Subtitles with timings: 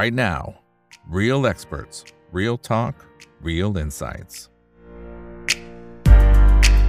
[0.00, 0.42] right now.
[1.06, 1.96] Real experts,
[2.32, 2.94] real talk,
[3.48, 4.36] real insights.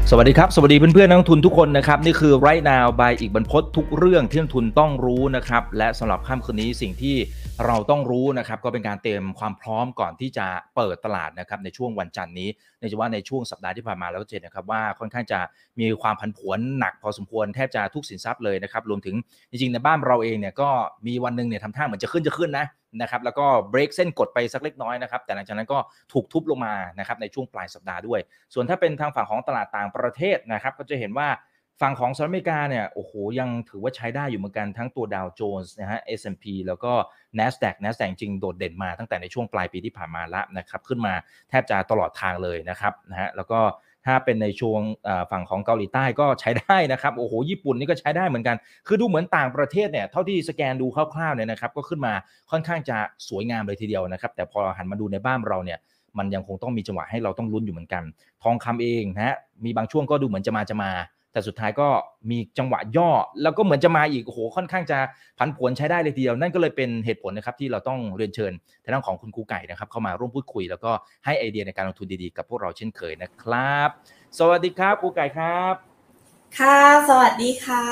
[0.09, 7.15] สวัสดีครับ สวัสดีเพื่อนๆนักทุนทุกคนนะครับ นี่คือ right now by อีกบรรพททุกเรื่องที่นักทุนต้องรู้นะครับ และสำหรับค่ำคืนนี้สิ่งที่
[7.65, 10.45] เราต้องรู้นะครับ ก็เป็นการเตรียมความพร้อมก่อนที่จะ
[10.75, 12.49] เปิดตลาดนะครับในช่วงวันจันทร์นี้
[12.81, 15.39] ในเฉพาในช่วงสัปดาห์ที่ผ่านมาแล้วก็เห็นนะครับว่าค่อนข้างจะ
[15.79, 19.15] มีความผันผวนหนักพอสมควรแทบจะทุกสินทรัพย์เลยนะครับรวมถึง
[19.49, 20.69] จริงๆในบ้านเราเองเนี่ยก็
[21.07, 22.65] มีวันหนึ่งเนี่ยทำท่าเหมือนจะขึ้นจะขึ้นนะ
[23.01, 25.79] นะครับแล้วก็เบรกเส้นกดไปสักเล็กน้อยนะครับแต่หลังจากนั้นก็
[26.13, 28.19] ถูกทุบลงมานะครับในช่วงปลายสัปดาห์ด้วย
[28.53, 31.29] ส่วนถ้าเป็นทางฝั่งของตลาดต่างประเทศนะครับก็จะเห็นว่า
[31.81, 36.91] ฝั่งของสหรัฐอเมริกาเนี่ยโอ้โหยังถือว่าใช้ได้อยู่เหมือนกันทั้งตัวดาวโจนส์นะฮะ S&P แล้วก็
[37.39, 41.13] NASDAQ NASDAQ จริงโดดเด่นมาตั้งแต่ในช่วงปลายปีที่ผ่านมาล้วนะครับขึ้นมา
[41.49, 43.59] แทบจะตลอดทางเลยนะครับนะฮะแล้วก็
[44.05, 44.81] ถ้าเป็นในช่วง
[45.31, 48.55] ฝั่งของเกาหลีใต้ก็ใช้ได้นะครับโอ้โหญี่ปุ่นนี่ก็ใช้ได้เหมือนกัน
[48.87, 52.13] คือดูเหมือนต่างประเทศเนี่ยเท่าที่สแกนดูคร่าวๆเนี่ยนะครับก็ขึ้นมา
[52.51, 52.97] ค่อนข้างจะ
[53.27, 55.79] สวยงามเลยทีเดียวนะครับ แต่พอหันมาดูในบ้านเราเนี่ย
[56.17, 58.03] มันยังคงต้องมีจังหวะให้เราต้องลุ้นอยู่เหมือนกัน
[58.43, 60.91] ทองคำเองนะฮะมีบางช่วงก็ดูเหมือนจะมาจะมา
[61.33, 61.87] แต่สุดท้ายก็
[62.29, 63.09] มีจังหวะย่อ
[63.41, 64.97] แล้วก็เหมือนจะมาอีกโอ้โหค่อนข้างจะ
[65.39, 68.51] ผันผวนใช้ได้เลยทีเดียว นั่นก็เลยเป็นเหตุผลนะครับที่เราต้องเรียนเชิญ
[68.83, 70.91] ทางด้านของคุณครูไก่นะครับเข้ามาร่วมพูดคุย แล้วก็
[71.25, 73.89] ให้ไอเดียในการลงทุนดีๆ กับพวกเราเช่นเคยนะครับ
[74.39, 75.73] สวัสดีครับครูไก่ครับ
[76.57, 76.79] ค่ะ
[77.09, 77.85] สวัสดีค่ะ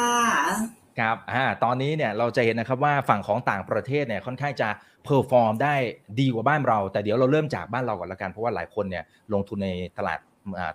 [1.00, 4.70] ครับอ่าตอนนี้เนี่ยเราจะเห็นนะครับว่าฝั่งของต่างประเทศเนี่ยค่อนข้างจะ
[5.06, 5.76] perform ได้
[6.20, 9.04] ดีกว่าบ้านเรา แต่เดี๋ยวเราเริ่มจากบ้านเราก่อนละกันเพราะว่าหลายคนเนี่ย
[9.34, 10.20] ลงทุนในตลาด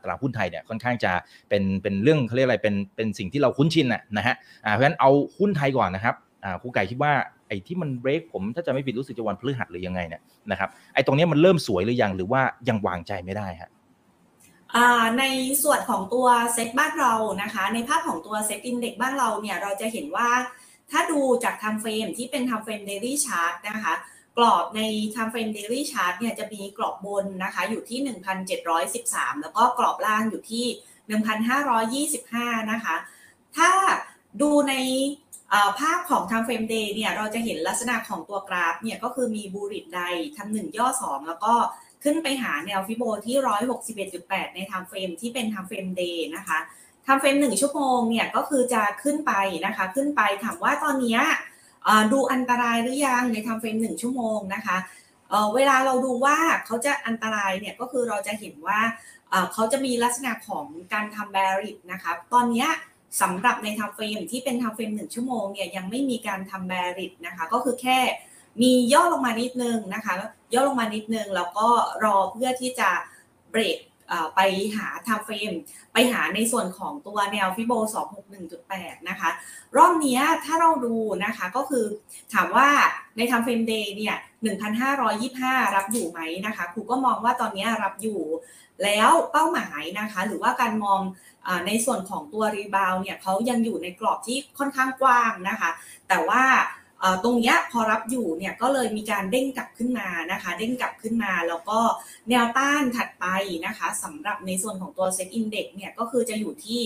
[0.02, 1.12] ตลาดหุ้นไทยเนี่ยค่อนข้างจะ
[1.48, 6.14] เป็นเป็นเรื่องเขาเรียกอะไรเป็นเป็นสิ่งที่เราคุ้นชินนะนะฮะเพราะฉะนั้นเอาหุ้นไทยก่อนนะครับ
[6.62, 7.12] ครูไก่คิดว่า
[7.48, 13.70] ไอ้ที่มันเบรกผมถ้าจะไม่ผิดรู้สึกจะวันพฤหัสหรือยังไงเนี่ยนะครับไอ้ตรงนี้มันเริ่มสวยหรือยังหรือว่ายังวางใจไม่ได้ฮะ
[15.18, 15.24] ใน
[15.62, 20.28] ส่วนของตัวเซ็ตบ้านเรานะคะ ในภาพของตัว SET Index บ้านเราเนี่ยเราจะเห็นว่า
[20.90, 23.94] ถ้าดูจาก time frame ที่เป็น time frame daily chart นะคะ
[24.36, 24.80] กรอบใน
[25.14, 27.98] time frame daily chart เนี่ยจะมีกรอบบนนะคะอยู่ที่
[28.70, 30.64] 1,713 แล้วก็กรอบล่างอยู่ที่
[32.14, 32.96] 1,525 นะคะ
[33.56, 33.70] ถ้า
[34.40, 34.74] ดูใน
[35.78, 40.00] ภาพของ time frame day เนี่ยเราจะเห็นลักษณะของตัวกราฟเนี่ยก็คือมี bullish div
[40.36, 41.54] ทำหนึ่งย่อ 2 แล้วก็
[42.04, 43.36] ขึ้นไปหาแนว Fibo ที่
[43.96, 46.58] 161.8 ใน time frame ที่เป็น time frame day นะคะ
[47.06, 49.32] time frame หนึ่งชั่วโมงเนี่ยก็คือจะขึ้นไป
[49.66, 51.18] นะคะขึ้นไปถามว่าตอนนี้
[52.12, 54.76] ดูอันตรายหรือยังใน time frame หนึ่งชั่วโมงนะคะ
[55.54, 56.36] เวลาเราดูว่า
[56.66, 58.80] เขาจะอันตรายเนี่ยก็คือเราจะเห็นว่า
[59.52, 62.66] เขาจะมีลักษณะของการทำ bearish นะคะตอนนี้
[63.20, 67.98] สำหรับใน time frame ที่เป็น time frame หนึ่งชั่วโมงเนี่ยยังไม่มีการทำ bearish นะคะก็คือแค่
[68.62, 70.14] มีย่อลงมานิดนึงนะคะ
[70.54, 71.68] ย่อลงมานิดนึงแล้วก็
[72.04, 72.90] รอเพื่อที่จะ
[73.50, 73.78] เบรก
[74.34, 74.40] ไป
[74.76, 75.52] หา time frame
[75.92, 77.72] ไปหาในส่วนของตัวแนว Fibo
[78.40, 79.30] 261.8 นะคะ
[79.76, 81.84] รอบนี้ถ้าเราดูนะคะก็คือ
[82.34, 82.68] ถามว่า
[83.16, 84.16] ใน time frame day เนี่ย
[84.96, 88.20] 1,525 รับอยู่ไหมนะคะครูก็มองว่าตอนนี้รับอยู่
[88.84, 95.70] แล้วเป้าหมายนะคะ หรือว่าการมองในส่วนของตัว rebound เนี่ยเขายังอยู่ในกรอบที่ค่อนข้างกว้างนะคะ
[96.08, 96.42] แต่ว่า
[97.24, 101.78] ตรงนี้พอรับอยู่เนี่ยก็เลยมีการเด้งกลับขึ้นมานะคะเด้งกลับขึ้นมาแล้วก็
[102.28, 103.26] แนวต้านถัดไป
[103.66, 106.80] นะคะสำหรับในส่วนของตัว SET Index เนี่ยก็คือจะอยู่ที่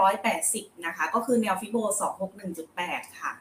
[0.00, 1.76] 1,580 นะคะ ก็คือแนว Fibo
[2.48, 3.32] 261.8 ค่ะ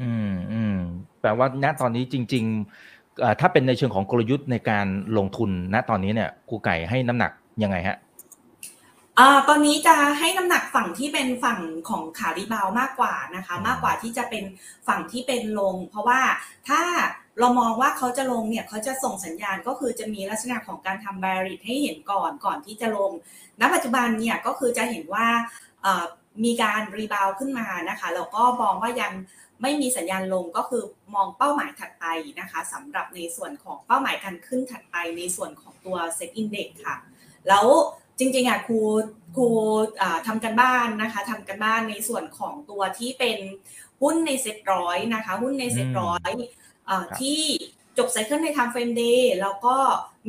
[0.00, 0.78] อืมอืม
[1.20, 4.86] แปลว่าณตอนนี้จริงๆถ้าเป็นในเชิงของกลยุทธ์ในการ
[5.18, 7.32] ลงทุนณตอนนี้เนี่ยครูไก่ให้น้ำหนัก
[7.62, 7.96] ยังไงฮะ
[9.18, 11.58] อตอนนี้จะให้น้ำหนักฝั่งที่เป็นฝั่ง
[11.88, 14.44] ของขารีบาวมากกว่านะคะ มากกว่าที่จะเป็น
[14.88, 16.20] ฝั่งที่เป็นลง เพราะว่า
[16.68, 16.80] ถ้า
[17.38, 23.10] เรามองว่าเขาจะลงเนี่ยเขาจะส่งสัญญาณก็คือจะมีลักษณะของการทำแบริทให้เห็นก่อนก่อนที่จะลง
[23.60, 25.26] ณ ปัจจุบันเนี่ยก็คือจะเห็นว่า
[26.44, 29.12] มีการ rebound ขึ้นมานะคะแล้วก็มองว่ายัง
[29.62, 30.82] ไม่มีสัญญาณลงก็คือ
[31.14, 32.04] มองเป้าหมายถัดไป
[32.40, 36.96] นะคะสำหรับในส่วนของเป้าหมายการขึ้นถัดไปในส่วนของตัว SET Index ค่ะ
[37.48, 37.66] แล้ว
[38.18, 38.78] จริงๆอะครู
[39.36, 39.46] ครู
[40.26, 43.38] ทำการบ้านนะคะทำการบ้านในส่วนของตัวที่เป็น
[44.00, 46.30] หุ้นในเซ็ตร้อยนะคะหุ้นในเซ็ตร้อย
[47.20, 47.42] ที่
[47.98, 49.76] จบ cycle ใน time frame day แล้วก็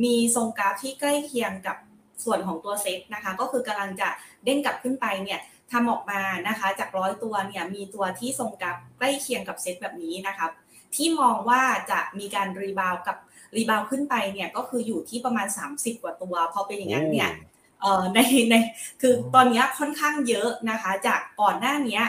[0.04, 1.76] มีทรงกราฟที่ใกล้เคียงกับ
[2.24, 4.08] ส่วนของตัวเซ็ตนะคะ ก็คือกำลังจะ
[4.44, 5.40] เด้งกลับขึ้นไปเนี่ย
[5.72, 10.46] ทำออกมานะคะจากร้อยตัวเนี่ยมีตัวที่ทรงกราฟใกล้เคียงกับเซ็ตแบบนี้นะคะ
[10.94, 13.16] ที่มองว่าจะมีการ rebound กับ
[13.56, 17.30] rebound ขึ้นไปเนี่ยก็คืออยู่ที่ประมาณ 30 กว่าตัวพอเป็นอย่างนั้นเนี่ย
[18.14, 18.18] ใน
[18.50, 18.54] ใน
[19.02, 22.00] คือตอนนี้ค่อนข้างเยอะนะคะ จากก่อนหน้านี้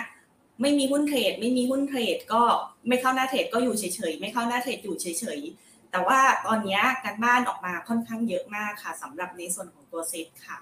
[0.62, 2.44] ไม่มีหุ้น trade ไม่มีหุ้น trade ก็
[2.88, 10.58] ไม่เข้าหน้า trade ก็อยู่เฉยๆไม่เข้าหน้า trade อยู่เฉยๆแต่ว่าตอนนี้การบ้านออกมาค่อนข้างเยอะมากค่ะสำหรับในส่วนของตัวเซ็ตค่ะ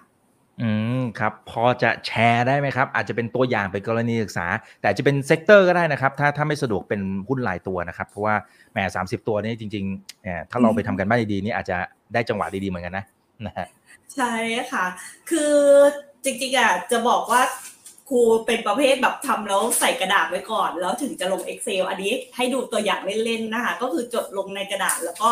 [0.62, 4.48] อืมครับพอจะแชร์ได้ไหมครับ อาจจะเป็นตัวอย่างเป็นกรณีศึกษา
[4.80, 8.36] แต่อาจจะเป็น sector ก็ได้นะครับ ถ้าถ้าไม่สะดวกเป็นหุ้นรายตัวนะครับ เพราะว่า
[8.72, 11.78] แหมสามสิบตัวนี้จริงๆเอ่อถ้าเราไปทำการบ้านดีๆนี่อาจจะ
[12.14, 13.06] ได้จังหวะดีๆเหมือนกันนะ
[13.46, 13.68] นะฮะ
[14.16, 14.34] ใช่
[14.72, 14.86] ค่ะ
[15.30, 15.56] คือ
[16.24, 17.42] จริงๆอะจะบอกว่า
[18.10, 25.30] ครูเป็นประเภทแบบทำแล้วใส่กระดาษไว้ก่อน แล้วถึงจะลง Excel อันนี้ให้ดูตัวอย่างเล่นๆนะคะ ก็คือจดลงในกระดาษแล้วก็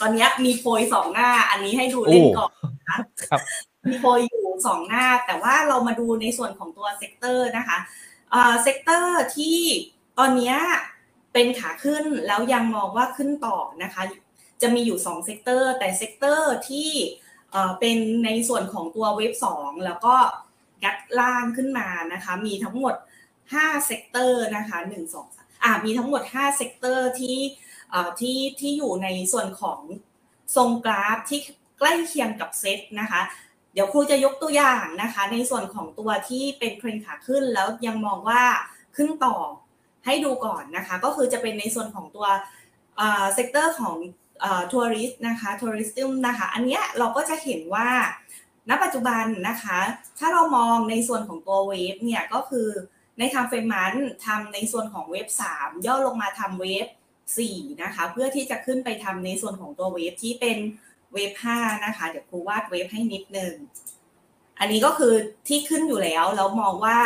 [0.00, 2.98] ตอนนี้มีโพยสองหน้า อันนี้ให้ดูเล่นก่อนนะคะ
[3.30, 3.40] ครับ
[3.88, 7.78] มีโพยอยู่สองหน้า แต่ว่าเรามาดูในส่วนของตัว sector นะคะ
[8.62, 9.58] sector ที่
[10.18, 10.54] ตอนนี้
[11.32, 14.02] เป็นขาขึ้นแล้วยังมองว่าขึ้นต่อนะคะ
[14.62, 16.90] จะมีอยู่2 sector แต่ sector ที่
[17.80, 20.16] เป็นในส่วนของตัว wave 2 แล้วก็
[20.84, 22.94] ยัดล่างขึ้นมานะคะ มีทั้งหมด
[23.40, 27.38] 5 sector นะคะ1 2อ่ามีทั้งหมด5 sector ที่
[28.20, 29.80] ที่ที่อยู่ในส่วนของ
[30.56, 31.40] ทรงกราฟที่
[31.78, 33.20] ใกล้เคียงกับเซตนะคะ
[33.72, 38.42] เดี๋ยวครูจะยกตัวอย่างนะคะ ในส่วนของตัวที่เป็นเทรนขาขึ้นแล้วยังมองว่า
[38.96, 39.36] ขึ้นต่อ
[40.04, 42.26] ให้ดูก่อนนะคะ ก็คือจะเป็นในส่วนของตัว
[43.34, 43.96] sector ของ
[44.72, 47.88] tourist นะคะ tourist นะคะอันเนี้ยเราก็จะเห็นว่า
[48.68, 49.78] ณปัจจุบันนะคะ
[50.18, 52.68] ถ้าเรามองในส่วนของตัว wave เนี่ยก็คือ
[53.18, 53.94] ใน time frame มัน
[54.26, 56.86] ทำในส่วนของ wave 3ย่อลงมาทำ wave
[57.34, 60.58] 4นะคะเพื่อที่จะขึ้นไปทำในส่วนของตัว wave ที่เป็น
[61.12, 63.54] wave 5นะคะ เดี๋ยวครูวาด wave ให้นิดนึง
[64.58, 65.14] อันนี้ก็คือ
[65.48, 66.98] ที่ขึ้นอยู่แล้วแล้วมองว่า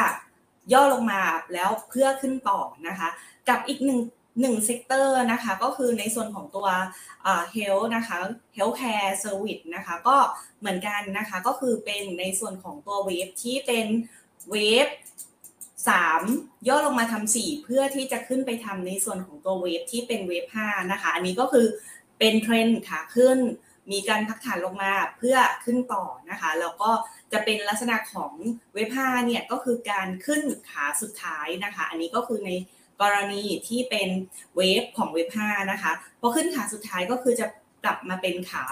[0.73, 1.23] ย่อลงมา
[1.53, 3.09] แล้วเพื่อขึ้นต่อนะคะ
[3.49, 3.99] กับอีกหนึ่ง
[4.41, 6.67] หนึ่ง sector นะคะก็คือในส่วนของตัว
[7.25, 8.17] health นะคะ
[8.57, 10.17] healthcare service นะคะก็
[10.61, 13.87] เหมือนกันนะคะก็คือเป็นในส่วนของตัว wave ที่เป็น
[14.51, 14.57] เว
[14.87, 14.89] ฟ
[15.99, 21.67] 3 ย่อลงมาทำ4เพื่อที่จะขึ้นไปทำในส่วนของตัวเวฟที่เป็นเวฟ5นะคะ อันนี้ก็คือ
[22.19, 23.39] เป็นเทรนด์ขาขึ้น
[23.93, 26.91] มีการพักฐานลงมาเพื่อขึ้นต่อนะคะ แล้วก็
[27.33, 28.33] จะเป็นลักษณะของ
[28.75, 32.51] เวฟ5เนี่ยก็คือการขึ้นขาสุดท้ายนะคะ อันนี้ก็คือใน
[33.03, 34.09] กรณีที่เป็น
[34.57, 37.47] เวฟของเวฟ5นะคะพอขึ้นขาสุดท้ายก็คือจะ
[37.85, 38.65] กลับมาเป็นขา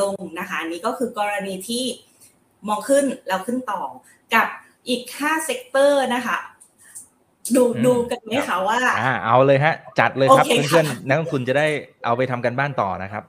[0.00, 1.84] ลงนะคะอันนี้ก็คือกรณีที่
[2.68, 3.82] มองขึ้นแล้วขึ้นต่อ
[4.34, 4.46] กับ
[4.88, 6.38] อีก5 sector นะคะ
[7.56, 11.66] ดูดูกันไหมคะว่าอ่าเอาเลยฮะ จัดเลยครับโอเคค่ะเพื่อนๆนักลงทุนจะได้
[12.04, 13.24] เอาไปทำการบ้านต่อนะครับ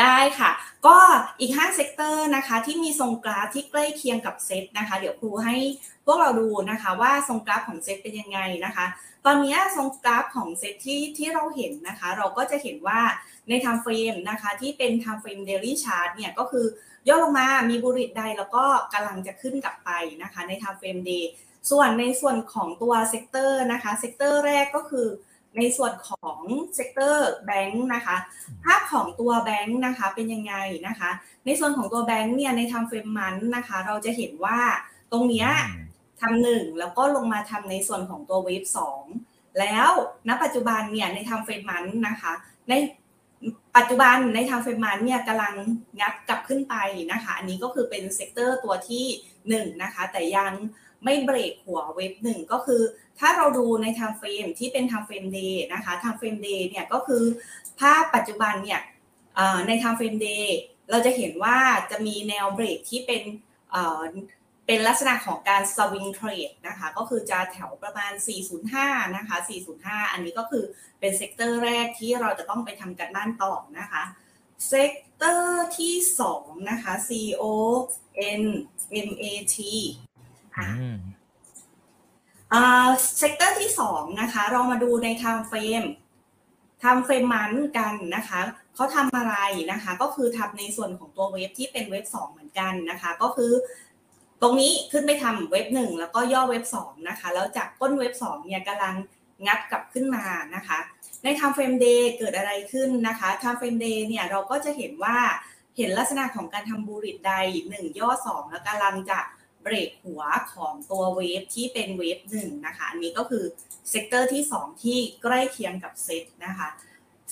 [0.00, 0.50] ได้ค่ะ
[0.86, 0.96] ก็
[1.40, 5.56] อีก5 sector นะคะ ที่มีทรงกราฟที่ใกล้เคียงกับเซตนะคะ เดี๋ยวครูให้
[6.06, 8.86] พวกเราดูนะคะ ว่าทรงกราฟของเซตเป็นยังไงนะคะ
[9.26, 13.00] ตอนนี้ทรงกราฟของเซตที่ที่เราเห็นนะคะ เราก็จะเห็นว่า
[13.48, 16.66] ใน time frame นะคะ ที่เป็น time frame daily chart เนี่ยก็คือ
[17.08, 19.90] ย่อลงมามี bullish div แล้วก็กำลังจะขึ้นกลับไป
[20.22, 21.24] นะคะ ใน time frame day
[21.70, 25.06] ส่วนในส่วนของตัว sector นะคะ sector แรกก็คือ
[25.56, 26.40] ในส่วนของ
[26.74, 28.16] sector แบงค์นะคะ
[28.64, 30.54] ภาพของตัวแบงค์นะคะเป็นยังไง
[30.86, 31.10] นะคะ
[31.46, 34.58] ในส่วนของตัวแบงค์เนี่ยใน time frame month นะคะ เราจะเห็นว่า
[35.12, 35.48] ตรงเนี้ย
[36.20, 39.02] ทำหนึ่งแล้วก็ลงมาทำในส่วนของตัว wave สอง
[39.60, 39.90] แล้ว
[40.28, 42.32] ณปัจจุบันเนี่ยใน time frame month นะคะ
[42.68, 42.74] ใน
[43.76, 45.54] ปัจจุบันใน time frame month เนี่ยกำลัง
[46.00, 46.74] งัดกลับขึ้นไป
[47.12, 49.04] นะคะ อันนี้ก็คือเป็น sector ตัวที่
[49.48, 50.52] หนึ่งนะคะแต่ยัง
[51.04, 52.82] ไม่เบรกหัว wave หนึ่งก็คือ
[53.18, 57.22] ถ้าเราดูใน time frame ที่เป็น time frame day นะคะ time frame day เนี่ยก็คือ
[57.80, 58.80] ภาพปัจจุบันเนี่ย
[59.66, 60.56] ใน time frame day
[60.90, 61.58] เราจะเห็นว่า
[61.90, 63.22] จะมีแนวเบรกที่เป็น
[64.66, 68.12] เป็นลักษณะของการ swing trade นะคะก็คือจะแถวประมาณ
[68.64, 69.36] 405 นะคะ
[69.74, 70.64] 405 อันนี้ก็คือ
[71.00, 74.02] เป็น sector แรกที่เราจะต้องไปทำการบ้านต่อนะคะ
[74.68, 75.94] sector ที่
[76.32, 79.56] 2 นะคะ CONMAT
[80.56, 80.98] อืม
[83.18, 85.88] sector ที่ 2 นะคะ เรามาดูใน time frame
[86.82, 88.40] time frame มันกันนะคะ
[88.74, 89.34] เขาทำอะไร
[89.72, 93.52] นะคะ ก็คือทำในส่วนของตัว wave ที่เป็น wave 2 เหมือนกันนะคะ ก็คือ
[94.46, 98.94] ตรงนี้ขึ้นไปทำ wave 1แล้วก็ย่อ wave 2นะคะ แล้วจากก้น wave 2เนี่ยกำลัง
[99.46, 100.24] งัดกลับขึ้นมา
[100.54, 100.78] นะคะ
[101.22, 105.16] ใน time frame day เกิดอะไรขึ้นนะคะ time frame day เนี่ยเราก็จะเห็นว่า
[105.76, 107.34] เห็นลักษณะของการทำ bullish div
[107.66, 109.20] 1ย่อ2แล้วกำลังจะ
[109.62, 110.22] เบรกหัว
[110.54, 113.44] ของตัว wave ที่เป็น wave หนึ่งนะคะ อันนี้ก็คือ
[113.90, 116.68] sector ที่ 2 ที่ใกล้เคียงกับเซตนะคะ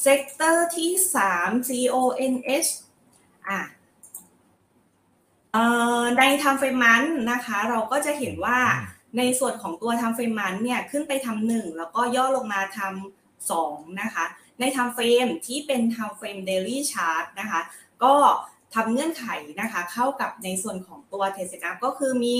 [0.02, 0.90] sector ที่
[1.30, 2.70] 3 CONH
[3.48, 3.60] อะ
[6.18, 8.58] ใน time frame month นะคะ เราก็จะเห็นว่า
[9.18, 14.24] ในส่วนของตัว time frame month เนี่ยขึ้นไปทำหนึ่งแล้วก็ย่อลงมาทำสองนะคะ
[14.60, 17.60] ใน time frame ที่เป็น time frame daily chart นะคะ
[18.04, 18.14] ก็
[18.74, 19.26] ทำเงื่อนไข
[19.60, 22.38] นะคะ เข้ากับในส่วนของตัว trade setup ก็คือมี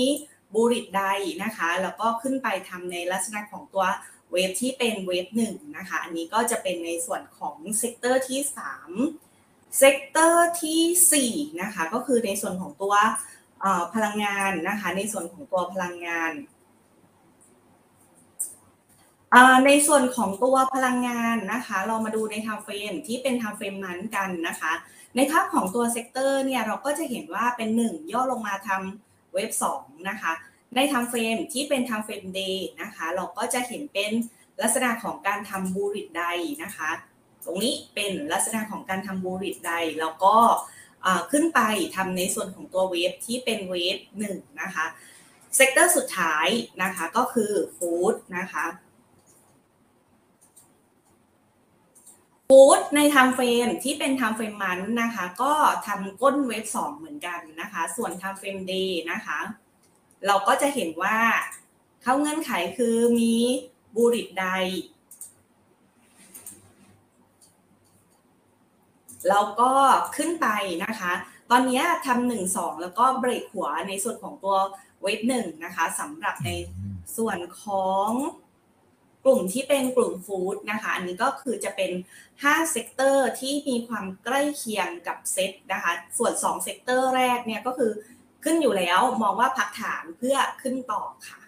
[0.53, 1.03] bullish div
[1.43, 3.85] นะคะ แล้วก็ขึ้นไปทำในลักษณะของตัว
[4.31, 8.39] wave ที่เป็น wave หนึ่งนะคะ อันนี้ก็จะเป็นในส่วนของ sector ที่
[8.85, 9.22] 3
[9.77, 12.95] sector ที่ 4 นะคะ ก็คือในส่วนของตัว
[13.95, 16.33] พลังงานนะคะ ในส่วนของตัวพลังงาน
[19.65, 24.73] ในส่วนของตัวพลังงานนะคะ เรามาดูใน time frame ที่เป็น time frame month กันนะคะ
[25.15, 30.33] ในภาพของตัว sector เนี่ยเราก็จะเห็นว่าเป็น 1 ย่อลงมาทำ wave 2นะคะ
[30.75, 34.11] ใน time frame ที่เป็น time frame day นะคะ เราก็จะเห็นเป็น
[34.61, 36.23] ลักษณะของการทำ bullish div
[36.63, 36.89] นะคะ
[37.45, 40.35] ตรงนี้เป็นลักษณะของการทำ bullish div แล้วก็
[41.31, 41.61] ขึ้นไป
[41.95, 44.85] ทำในส่วนของตัว wave ที่เป็น wave หนึ่งนะคะ
[45.55, 46.47] sector สุดท้าย
[46.83, 48.65] นะคะก็คือ food นะคะ
[52.49, 55.53] food ใน time frame ที่เป็น time frame month นะคะ ก็
[55.87, 59.39] ทำก้น wave สองเหมือนกันนะคะ ส่วน time frame day นะคะ
[60.25, 61.17] เราก็จะเห็นว่า
[62.03, 63.35] เข้าเงื่อนไขคือมี
[63.95, 64.47] bullish div
[69.29, 69.71] แล้วก็
[70.15, 70.47] ขึ้นไป
[70.85, 71.13] นะคะ
[71.51, 74.55] ตอนนี้ทำหนึ่งสองแล้วก็เบรกหัวในส่วนของตัว
[75.01, 76.49] wave หนึ่งนะคะสำหรับใน
[77.17, 78.09] ส่วนของ
[79.25, 81.91] กลุ่มที่เป็นกลุ่ม food นะคะ อันนี้ก็คือจะเป็น
[82.31, 87.91] 5 sector ที่มีความใกล้เคียงกับเซตนะคะ ส่วน2 sector แรกเนี่ยก็คือ
[88.43, 91.41] ขึ้นอยู่แล้วมองว่าพักฐานเพื่อขึ้นต่อค่ะ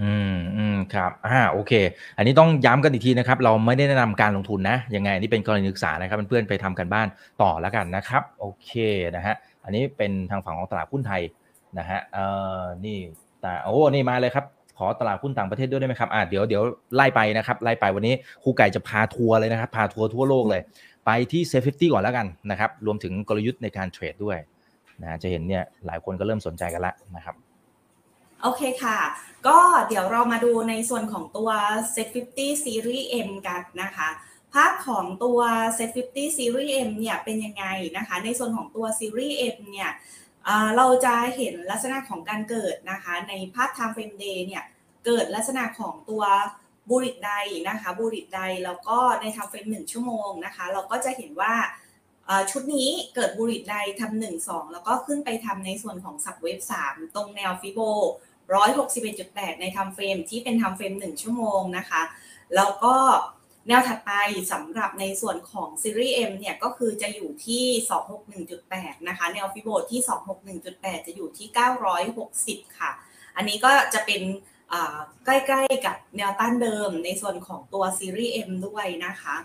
[0.00, 1.72] อืมอืม ครับอ่าโอเค
[2.16, 7.06] อันนี้ต้องย้ำกันอีกทีนะครับ เราไม่ได้แนะนำการลงทุนนะ ยังไงอันนี้เป็นกรณีศึกษานะครับเพื่อนๆไปทำการบ้าน
[7.42, 8.70] ต่อแล้วกันนะครับ โอเค
[9.16, 11.22] นะฮะ อันนี้เป็นทางฝั่งของตลาดหุ้นไทย
[11.78, 12.26] นะฮะ เอ่
[12.58, 12.98] อ นี่
[13.42, 14.44] แต่โอ้นี่มาเลยครับ
[14.78, 16.62] ขอตลาดหุ้นต่างประเทศด้วยได้ไหมครับ อ่าเดี๋ยวเดี๋ยว
[16.94, 20.62] ไล่ไปนะครับ ไล่ไปวันนี้ครูไก่จะพาทัวร์เลยนะครับ พาทัวร์ทั่วโลกเลย
[21.06, 24.38] ไปที่ SET50 ก่อนแล้วกันนะครับ รวมถึงกลยุทธ์ในการเทรดด้วย
[25.02, 27.34] นะ จะเห็นเนี่ยหลายคนก็เริ่มสนใจกันละนะครับ
[28.42, 28.98] โอเคค่ะ
[29.46, 31.50] ก็เดี๋ยวเรามาดูในส่วนของตัว
[31.94, 34.08] Set 50 Series M กันนะคะ
[34.54, 35.40] ภาพของตัว
[35.78, 37.64] Set 50 Series M เนี่ยเป็นยังไง
[37.96, 39.90] นะคะ ในส่วนของตัว Series M เนี่ย
[40.76, 44.64] เราจะเห็นลักษณะของการเกิดนะคะ ในภาพ time frame day เนี่ย
[45.06, 46.22] เกิดลักษณะของตัว
[46.88, 47.32] บูริตได
[47.68, 51.54] นะคะบูริตไดแล้วก็ใน time frame หนึ่งชั่วโมงนะคะ เราก็จะเห็นว่า
[52.50, 57.80] ชุดนี้เกิดบูริตไดทำหนึ่งสองแล้วก็ขึ้นไปทำในส่วนของสับเวฟสามตรงแนวฟิโบ
[58.54, 62.02] ร้อยหกสิบเอ็ดจุดแปดในทำเฟรมที่เป็นทำเฟรมหนึ่งชั่วโมงนะคะ
[62.56, 62.94] แล้วก็
[63.68, 64.12] แนวถัดไป
[64.52, 67.64] สำหรับในส่วนของซีรีส์ M เนี่ยก็คือจะอยู่ที่
[68.34, 70.00] 261.8 นะคะ แนวฟิโบที่
[70.58, 71.48] 261.8 จะอยู่ที่
[72.12, 72.90] 960 ค่ะ
[73.36, 74.22] อันนี้ก็จะเป็น
[75.24, 79.36] ใกล้ๆกับแนวต้านเดิมในส่วนของตัวซีรีส์ M ด้วยนะคะ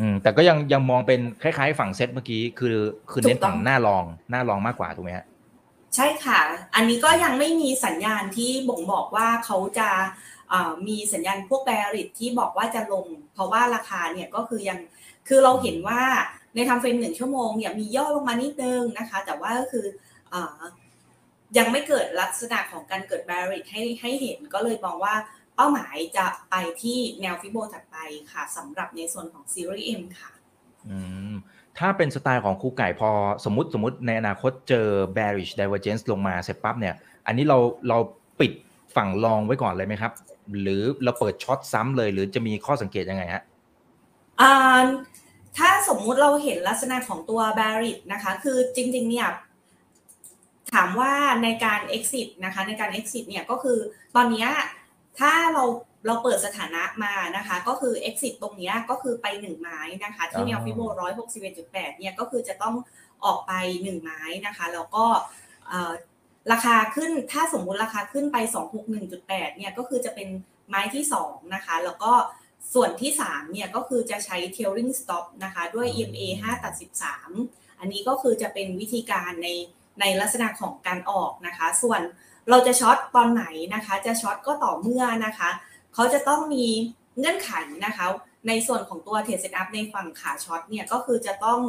[0.00, 2.76] อืมแต่ก็ยังยังมองเป็นคล้ายๆ ฝั่งเซตเมื่อกี้คือ
[3.10, 5.26] คือเน้นฝั่งหน้ารองหน้ารองมากกว่าถูกไหมฮะ
[5.94, 6.40] ใช่ค่ะ
[6.74, 9.90] อันนี้ก็ยังไม่มีสัญญาณที่บ่งบอกว่าเขาจะ
[10.88, 14.78] มีสัญญาณพวกแบริตที่บอกว่าจะลง เพราะว่าราคาเนี่ยก็คือยัง
[15.28, 16.00] คือเราเห็นว่า
[16.54, 19.86] ในทำเฟรมหนึ่งชั่วโมงเนี่ยมีย่อลงมานิดนึงนะคะ แต่ว่าก็คือ
[20.32, 20.34] อ
[21.58, 25.14] ยังไม่เกิดลักษณะของการเกิดแบริตให้ให้เห็นก็เลยมองว่า
[25.56, 27.96] เป้าหมายจะไปที่แนวฟิโบถัดไป
[28.32, 30.30] ค่ะสำหรับในส่วนของซีรีส์ M ค่ะ
[30.88, 30.98] อื
[31.30, 31.32] ม
[31.78, 33.10] ถ้าเป็นสไตล์ของครูไก่พอ
[33.44, 36.94] สมมติสมมติในอนาคตเจอ bearish divergence ลงมาเสร็จปั๊บเนี่ย
[37.26, 37.98] อันนี้เราเรา
[38.40, 38.52] ปิด
[38.96, 40.12] ฝั่งลองไว้ก่อนเลยไหมครับ
[40.62, 43.42] หรือเราเปิดช็อตซ้ำเลย หรือจะมีข้อสังเกตยังไงฮะ
[45.58, 49.28] ถ้าสมมุติเราเห็นลักษณะของตัว b a r r i t นะคะ คือจริงๆเนี่ย
[50.74, 53.78] ถามว่าในการ exit นะคะในการ exit เนี่ยก็คือ
[54.16, 54.46] ตอนนี้
[55.18, 55.64] ถ้าเรา
[56.06, 62.74] เราเปิดสถานะมานะคะ ก็คือ exit ตรงนี้ก็คือไปหนึ่งไม้นะคะ ที่แนวฟิโบร้อยหกสิบเอ็ดจุดแปดเนี่ยก็คือจะต้อง
[63.24, 63.52] ออกไป
[63.82, 65.04] หนึ่งไม้นะคะ แล้วก็
[66.52, 68.36] ราคาขึ้นถ้าสมมุติราคาขึ้นไป
[68.98, 70.28] 261.8เนี่ยก็คือจะเป็น
[70.68, 72.12] ไม้ที่2นะคะ แล้วก็
[72.74, 76.74] ส่วนที่3เนี่ยก็คือจะใช้ trailing stop นะคะด้วย EMA 5ตัด
[77.26, 79.48] 13 อันนี้ก็คือจะเป็นวิธีการใน
[80.00, 82.00] ในลักษณะของการออกนะคะ ส่วน
[82.50, 83.44] เราจะ short ตอนไหน
[83.74, 85.50] นะคะ จะ short ก็ต่อเมื่อนะคะ
[85.94, 86.66] เขาจะต้องมี
[87.18, 87.52] เงื่อนไข
[87.86, 88.06] นะคะ
[88.48, 91.60] ในส่วนของตัว trade setup ในฝั่งขา short เนี่ยก็คือจะต้อง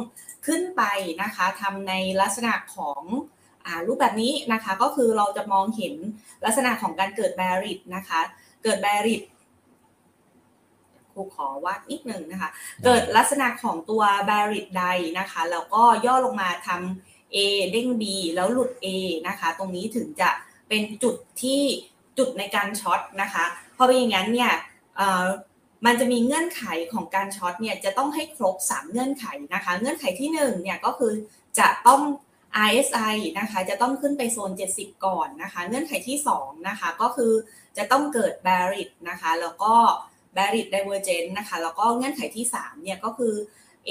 [0.46, 0.82] ขึ้นไป
[1.22, 3.02] นะคะทำในลักษณะของ
[3.86, 5.94] รูปแบบนี้นะคะ ก็คือเราจะมองเห็น
[6.44, 8.20] ลักษณะของการเกิดแบริตนะคะ
[8.64, 9.22] เกิดแบริต
[11.12, 12.50] ครูขอวาดนิดนึงนะคะ
[12.84, 14.86] เกิดลักษณะของตัวแบริตใด
[15.18, 17.36] นะคะแล้วก็ย่อลงมาทำ A
[17.72, 18.02] เด้ง B
[18.34, 18.86] แล้วหลุด A
[19.28, 20.30] นะคะ ตรงนี้ถึงจะ
[20.74, 21.62] เป็นจุดที่
[22.18, 24.52] จุดในการช็อตนะคะเพราะเป็นอย่างนั้นเนี่ย
[25.86, 26.62] มันจะมีเงื่อนไข
[26.92, 31.12] ของการช็อตเนี่ยจะต้องให้ครบ 3 เงื่อนไขนะคะ เงื่อนไขที่1เนี่ยก็คือ
[31.58, 32.00] จะต้อง
[32.68, 37.32] RSI นะคะจะต้องขึ้นไปโซน 70 ก่อนนะคะ เงื่อนไขที่2นะคะก็คือ
[37.76, 39.74] จะต้องเกิด bearish นะคะแล้วก็
[40.36, 43.34] bearish divergence นะคะแล้วก็เงื่อนไขที่3เนี่ยก็คือ
[43.88, 43.90] A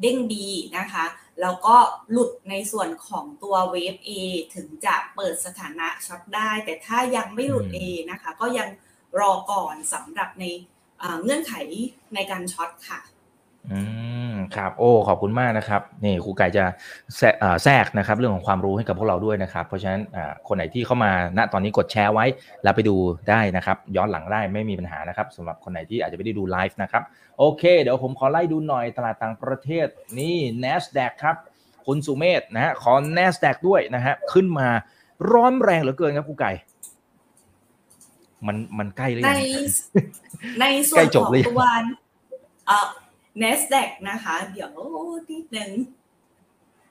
[0.00, 0.32] เด้ง B
[0.78, 1.04] นะคะ
[1.40, 1.76] แล้วก็
[2.10, 4.10] หลุดในส่วนของตัวเวฟ A
[4.54, 7.78] ถึงจะเปิดสถานะช็อตได้ แต่ถ้ายังไม่หลุด A
[8.10, 8.68] นะคะ ก็ยัง
[9.20, 10.44] รอก่อนสำหรับใน
[11.22, 11.54] เงื่อนไข
[12.14, 13.00] ในการช็อตค่ะ
[13.72, 13.80] อื
[14.32, 16.64] มครับ โอ้ขอบคุณมากนะครับนี่ครูไก่จะ
[17.62, 20.00] แทรกนะครับ เรื่องของความรู้ให้กับพวกเราด้วยนะครับ เพราะฉะนั้น
[20.48, 22.24] คนไหนที่เข้ามาณตอนนี้กดแชร์ไว้
[22.62, 22.96] แล้วไปดู
[23.30, 27.02] ได้นะครับ ย้อนหลังได้ไม่มีปัญหานะครับสำหรับคนไหนที่อาจจะไม่ได้ดูไลฟ์นะครับ
[27.38, 29.86] โอเค เดี๋ยวผมขอไล่ดูหน่อยตลาดต่างประเทศ
[30.18, 31.36] นี่ NASDAQ ครับ
[31.86, 34.68] คุณสุเมธนะฮะขอ NASDAQ ด้วยนะฮะขึ้นมา
[35.32, 36.52] ร้อนแรงเหลือเกินครับครูไก่
[38.46, 39.32] มันมันใกล้เลยใน
[40.60, 41.62] ในส่วนของตัว
[43.38, 44.70] เอ่อ NASDAQ นะคะ เดี๋ยว
[45.30, 45.70] นิดนึง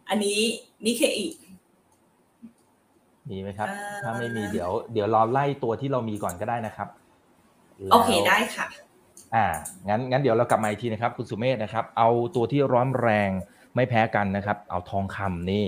[0.10, 0.40] อันนี้
[0.86, 1.28] นิเคอี
[3.30, 3.68] มีไหมครับ
[4.04, 6.88] ถ้าไม่มีเดี๋ยว เดี๋ยวรอไล่ตัวที่เรามีก่อนก็ได้นะครับ
[7.92, 8.68] โอเคได้ค่ะ
[9.36, 9.46] อ่า
[9.90, 13.30] งั้นงั้นเดี๋ยวเรากลับมาอีกทีนะครับ คุณสุเมธนะครับ เอาตัวที่ร้อนแรง
[13.76, 15.66] ไม่แพ้กันนะครับ เอาทองคำนี่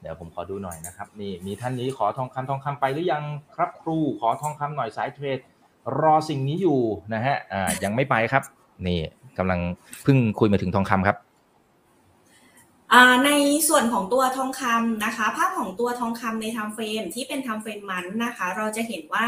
[0.00, 3.24] เดี๋ยวผมขอดูหน่อยนะครับ นี่มีท่านนี้ขอทองคำทองคำไปหรือยัง
[3.56, 5.38] ครับครู ขอทองคำหน่อยสายเทรด
[6.00, 6.80] รอสิ่งนี้อยู่
[7.14, 8.42] นะฮะ อ่า ยังไม่ไปครับ
[8.86, 9.00] นี่
[9.38, 9.60] กำลัง
[10.02, 11.16] เพิ่งคุยมาถึงทองคำครับ
[13.26, 13.30] ใน
[13.68, 19.26] ส่วนของตัวทองคำนะคะ ภาพของตัวทองคำในทำเฟรมที่เป็นทำเฟรมมันนะคะ เราจะเห็นว่า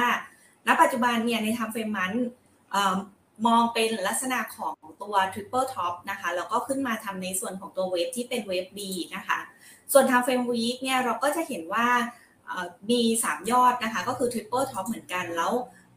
[0.67, 2.13] ณปัจจุบันเนี่ยในทำเฟรมมัน
[3.47, 8.79] มองเป็นลักษณะของตัว triple top นะคะ แล้วก็ขึ้นมาทำในส่วนของตัวเวฟที่เป็นเวฟ B
[9.15, 9.39] นะคะ
[9.93, 11.87] ส่วน time frame week เนี่ยเราก็จะเห็นว่า
[12.91, 15.53] มี 3 ยอดนะคะ ก็คือ triple top เหมือนกัน แล้ว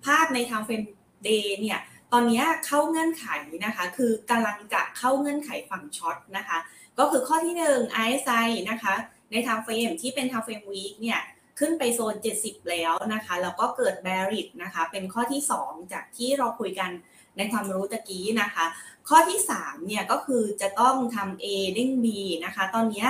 [0.05, 0.81] ภาพใน time frame
[1.23, 1.79] day เนี่ย
[2.13, 3.27] ตอนนี้เข้าเงื่อนไข
[3.65, 6.57] นะคะคือกำลังจะเข้าเงื่อนไขฝั่ง short นะคะ
[6.99, 8.93] ก็คือข้อที่ 1 RSI นะคะ
[9.31, 11.19] ใน time frame ที่เป็น time frame week เนี่ย
[11.59, 16.91] ขึ้นไปโซน 70 แล้วนะคะแล้วก็เกิด bearish นะคะเป็นข้อที่ 2 จากที่เราคุยกัน
[17.37, 18.65] ในความรู้ตะกี้นะคะ
[19.09, 22.07] ข้อที่3เนี่ยก็คือจะต้องทำ A เด้ง B
[22.45, 23.07] นะคะตอนนี้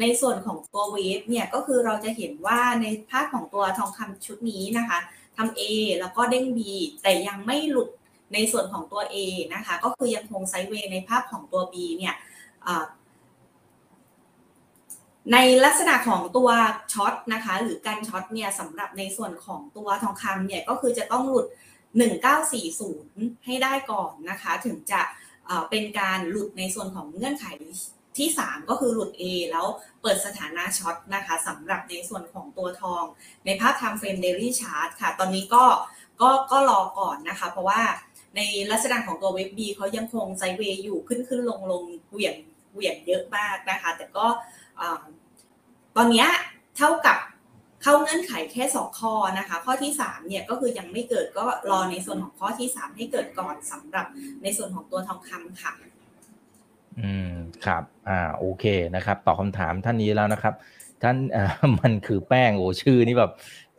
[0.00, 4.98] ในส่วนของตัวเวฟเนี่ยก็คือเราจะเห็นว่าในภาพของตัวทองคำชุดนี้นะคะ
[5.36, 5.62] ทำ A
[6.00, 6.58] แล้วก็เด้ง B
[7.02, 7.88] แต่ยังไม่หลุด
[8.34, 9.16] ในส่วนของตัว A
[9.54, 12.14] นะคะ ก็คือยังคงไซด์เวย์ในภาพของตัว B เนี่ย
[15.32, 16.48] ในลักษณะของตัว
[16.92, 21.46] ช็อตนะคะ หรือการช็อตเนี่ยสำหรับในส่วนของตัวทองคำเนี่ยก็คือจะต้องหลุด
[22.66, 25.00] 1940 ให้ได้ก่อนนะคะ ถึงจะ
[25.70, 27.46] เป็นการหลุดในส่วนของเงื่อนไข
[28.18, 29.66] ที่ 3 ก็คือหลุด A แล้ว
[30.02, 33.04] เปิดสถานะช็อตนะคะสำหรับในส่วนของตัวทอง
[33.44, 35.64] ในภาพ time frame daily chart ค่ะ ตอนนี้ก็
[36.20, 37.80] ก็ก็รอก่อนนะคะ เพราะว่า
[38.36, 38.40] ใน
[38.70, 42.34] ลักษณะของตัวเว็บบีเขายังคงไซเวย์อยู่ขึ้นขึ้นลงลงเหวี่ยง
[42.72, 44.26] เหวี่ยงเยอะมากนะคะ แต่ก็
[45.96, 46.26] ตอนนี้
[46.76, 47.18] เท่ากับ
[47.82, 54.06] เข้าเงื่อนไขแค่สองข้อนะคะ ข้อที่สามเนี่ยก็คือยังไม่เกิดก็รอในส่วนของข้อที่สามให้เกิดก่อนสำหรับ
[54.42, 55.72] ในส่วนของตัวทองคำค่ะ
[57.00, 57.32] อืม
[57.66, 58.64] ครับ อ่าโอเค
[58.94, 60.54] นะครับตอบคาถามท่านนี้แล้วนะครับ
[61.02, 61.44] ท่านอ่า
[61.80, 63.32] มันคือแป้งโอ้ชื่อนี่แบบ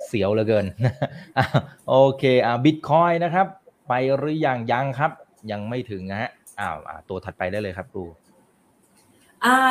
[0.06, 0.66] เสียวเหลือเกิน
[1.90, 3.48] โอเคอ่าบิตคอยนะครับ
[3.94, 5.12] ไปหรือยังยังครับ
[5.52, 6.78] ยังไม่ถึงนะฮะอ้าว
[7.10, 8.06] ตัวถัดไปได้เลยครับครู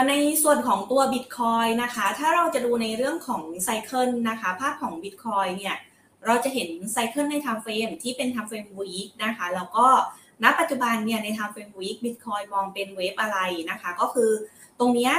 [0.09, 5.77] ในส่วนของตัว Bitcoin นะคะ ถ้าเราจะดูในเรื่องของไซเคิลนะคะ ภาพของ Bitcoin เนี่ย
[6.27, 9.87] เราจะเห็นไซเคิลใน time frame ที่เป็น time frame week นะคะ แล้วก็
[10.43, 13.39] ณปัจจุบันเนี่ยใน time frame week Bitcoin มองเป็นเวฟอะไร
[13.71, 14.31] นะคะ ก็คือ
[14.79, 15.13] ตรงนี้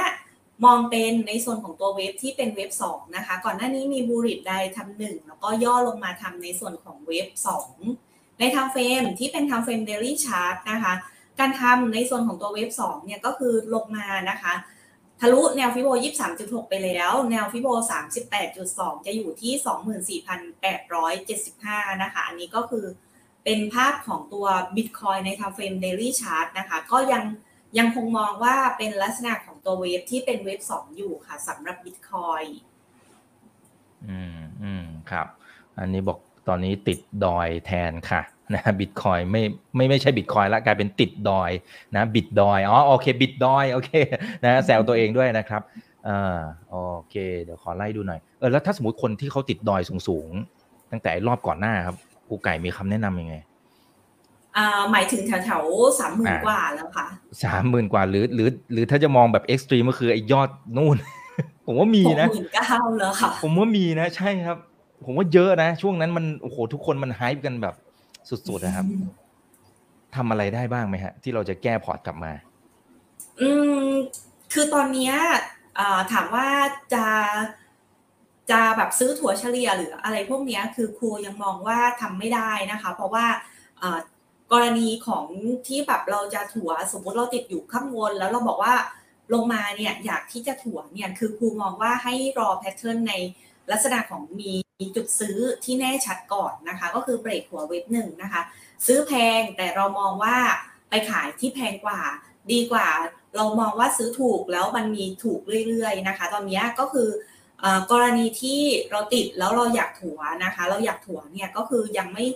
[0.64, 10.94] มองเป็นในส่วนของตัวเวฟที่เป็นเวฟ2นะคะ ก่อนหน้านี้มีบูริดไดทำหนึ่งแล้วก็ย่อลงมาทำในส่วนของเวฟ2 ใน time frame ที่เป็น time frame daily chart นะคะ
[11.40, 14.54] การทำในส่วนของตัวเวฟ2เนี่ยก็คือลงมานะคะ
[15.20, 15.88] ทะลุแนวฟิโบ
[16.34, 17.68] 23.6 ไปแล้ว แนวฟิโบ
[18.36, 22.86] 38.2 จะอยู่ที่ 24,875 นะคะ อันนี้ก็คือ
[23.44, 27.24] เป็นภาพของตัว Bitcoin ในทางเฟรม Daily Chart นะคะ ก็ยัง
[27.78, 32.48] ยังคงมองว่าเป็นลักษณะของตัวเวฟที่เป็นเวฟ2อยู่ค่ะสำหรับ Bitcoin
[34.08, 35.26] อืมอืมครับ
[35.78, 36.18] อันนี้บอก
[36.48, 38.22] ตอนนี้ติดดอยแทนค่ะ
[38.54, 39.42] นะบิตคอยไม่
[39.76, 41.50] ไม่ไม่ใช่บิตคอยแล้วกลายเป็นติดดอย
[41.96, 43.90] นะบิตดอยอ๋อโอเคบิตดอยโอเค
[44.44, 45.62] นะแซวตัวเองด้วยนะครับ
[46.08, 46.38] อ่า
[46.70, 46.76] โอ
[47.10, 51.96] เค เดี๋ยวขอไล่ดูหน่อยเออแล้วถ้าสมมติคนที่เขาติดดอยสูงๆ ตั้งแต่รอบก่อนหน้าครับ
[52.28, 53.36] กูไก่มีคำแนะนํำยังไง
[54.56, 55.62] อ่าหมายถึงแถวแถว
[56.00, 57.06] สามหมื่นกว่าแล้วค่ะ
[57.44, 60.96] สามหมื่นกว่าหรือหรือ หรือถ้าจะมองแบบเอ็กซ์ตรีมก็คือไอ้ยอดนู่น
[61.66, 64.58] ผมว่ามีนะหมื่นเก้าแล้วค่ะ ผมว่ามีนะใช่ครับ
[65.04, 67.74] ผมว่าเยอะนะ ช่วงนั้นมันโอ้โหทุกคนมันไฮป์กันแบบ
[68.28, 68.86] สุดๆนะครับ
[70.14, 72.32] ทำอะไรได้บ้างไหมฮะ ที่เราจะแก้พอร์ตกลับมา
[73.40, 73.50] อื
[73.86, 73.90] ม
[74.52, 75.12] คือตอนนี้
[76.12, 76.48] ถามว่า
[76.94, 77.06] จะ
[78.50, 83.26] จะแบบซื้อถั่วเฉลี่ยหรืออะไรพวกนี้คือครูยังมองว่าทำไม่ได้นะคะ เพราะว่า
[84.52, 85.26] กรณีของ
[85.66, 88.74] ที่แบบเราจะถัวสมมติเราติดอยู่ข้างบนแล้วเราบอกว่า
[89.32, 93.12] ลงมาเนี่ยอยากที่จะถั่วเนี่ยคือครูมองว่าให้รอแพทเทิร์นใน
[93.72, 94.52] ลักษณะของมี
[94.96, 98.42] จุดซื้อที่แน่ชัดก่อนนะคะ ก็คือเบรกหัวเว็บหนึ่งนะคะ
[98.86, 100.36] ซื้อแพงแต่เรามองว่า
[100.88, 102.00] ไปขายที่แพงกว่า
[102.52, 102.88] ดีกว่า
[103.36, 107.08] เรามองว่าซื้อถูกแล้วมันมีถูกเรื่อยๆนะคะ ตอนนี้ก็คือ
[107.90, 112.26] กรณีที่เราติดแล้วเราอยากถัวนะคะ เราอยากถัวเนี่ยก็คือยังไม่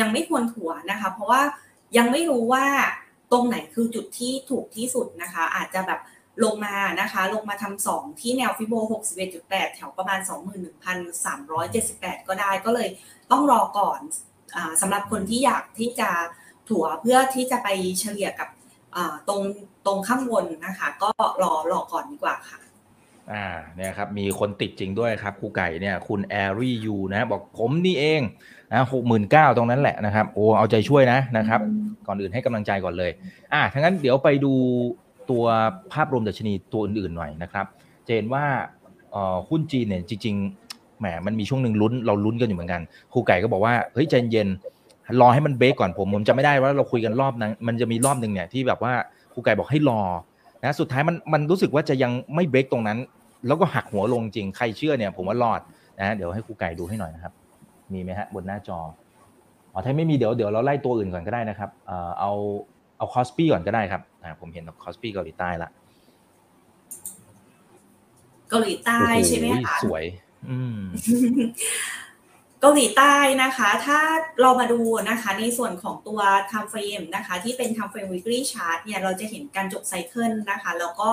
[0.00, 1.42] ยังไม่ควรถัวนะคะ เพราะว่า
[1.96, 2.66] ยังไม่รู้ว่า
[3.32, 6.00] ตรงไหนคือจุดที่ถูกที่สุดนะคะ อาจจะแบบ
[6.44, 8.74] ลงมานะคะ ลงมาทำสองที่แนวฟิโบ
[9.24, 10.20] 61.8 แถวประมาณ
[11.24, 12.88] 21,378 ก็ได้ก็เลย
[13.30, 14.00] ต้องรอก่อน
[14.56, 16.10] อสำหรับคนที่อยากที่จะ
[16.68, 17.68] ถัวเพื่อที่จะไป
[18.00, 18.48] เฉลี่ยกับ
[19.28, 19.42] ตรง
[19.86, 21.10] ตรงข้างบนนะคะ ก็
[21.42, 22.58] รอรอก่อนดีกว่าค่ะ
[23.32, 23.46] อ่า
[23.76, 28.20] เนี่ยครับมีคนติดจริงด้วยครับครูไก่เนี่ยคุณแอรี่ยูนะบอกผมนี่เอง
[28.72, 31.60] นะหกหมื่นเก้าตรงนั้นแหละนะครับโอ้เอาใจช่วยนะนะครับ
[32.06, 33.10] ก่อนอื่นให้กำลังใจก่อนเลย
[33.52, 34.52] อ่าทั้งนั้นเดี๋ยวไปดู
[35.30, 35.44] ตัว
[35.92, 37.66] ภาพรวมดัชนีตัวอื่นๆหน่อยนะครับ
[38.06, 38.44] จะเห็นว่า
[39.48, 44.48] หุ้นจีนเนี่ยจริงๆแหมมันมีช่วงหนึ่งลุ้นเราลุ้นกันอยู่เหมือนกันครูไก่ก็บอกว่าเฮ้ยใจเย็น
[45.20, 48.92] รอให้มันเบรกก่อนผมผมจะไม่ได้ว่าเราคุยกันรอบนั้นมันจะมีรอบหนึ่งเนี่ยที่แบบว่า
[49.32, 50.00] ครูไก่บอกให้รอ
[50.62, 52.98] นะสุดท้ายมันมันรู้สึกว่าจะยังไม่เบรกตรงนั้น
[53.46, 55.60] แล้วก็หักหัวลงจริงใครเชื่อเนี่ย ผมว่ารอด
[56.00, 57.32] นะเดี๋ยวให้ครูไก่ดูให้หน่อยนะครับ
[57.92, 58.78] มีไหมฮะบนหน้าจอ
[59.72, 61.70] อ๋อถ้าไม่มีเดี๋ยวเดี๋ยวเราไล่ตัวอื่นก่อนก็ได้นะครับ
[62.20, 62.32] เอา
[62.96, 65.70] เอา KOSPI ก่อนก็ได้ครับอ่าผมเห็น KOSPI เกาหลีใต้ละ
[68.50, 70.04] เกาหลีใต้ใช่ไหมคะสวย
[70.48, 70.80] อืม
[72.60, 74.00] เกาหลีใต้นะคะ ถ้า
[74.40, 74.80] เรามาดู
[75.10, 81.10] นะคะในส่วนของตัว time frame นะคะ ที่เป็น time frame weekly chart เนี่ยเราจะเห็นการจบ cycle นะคะ แล้วก็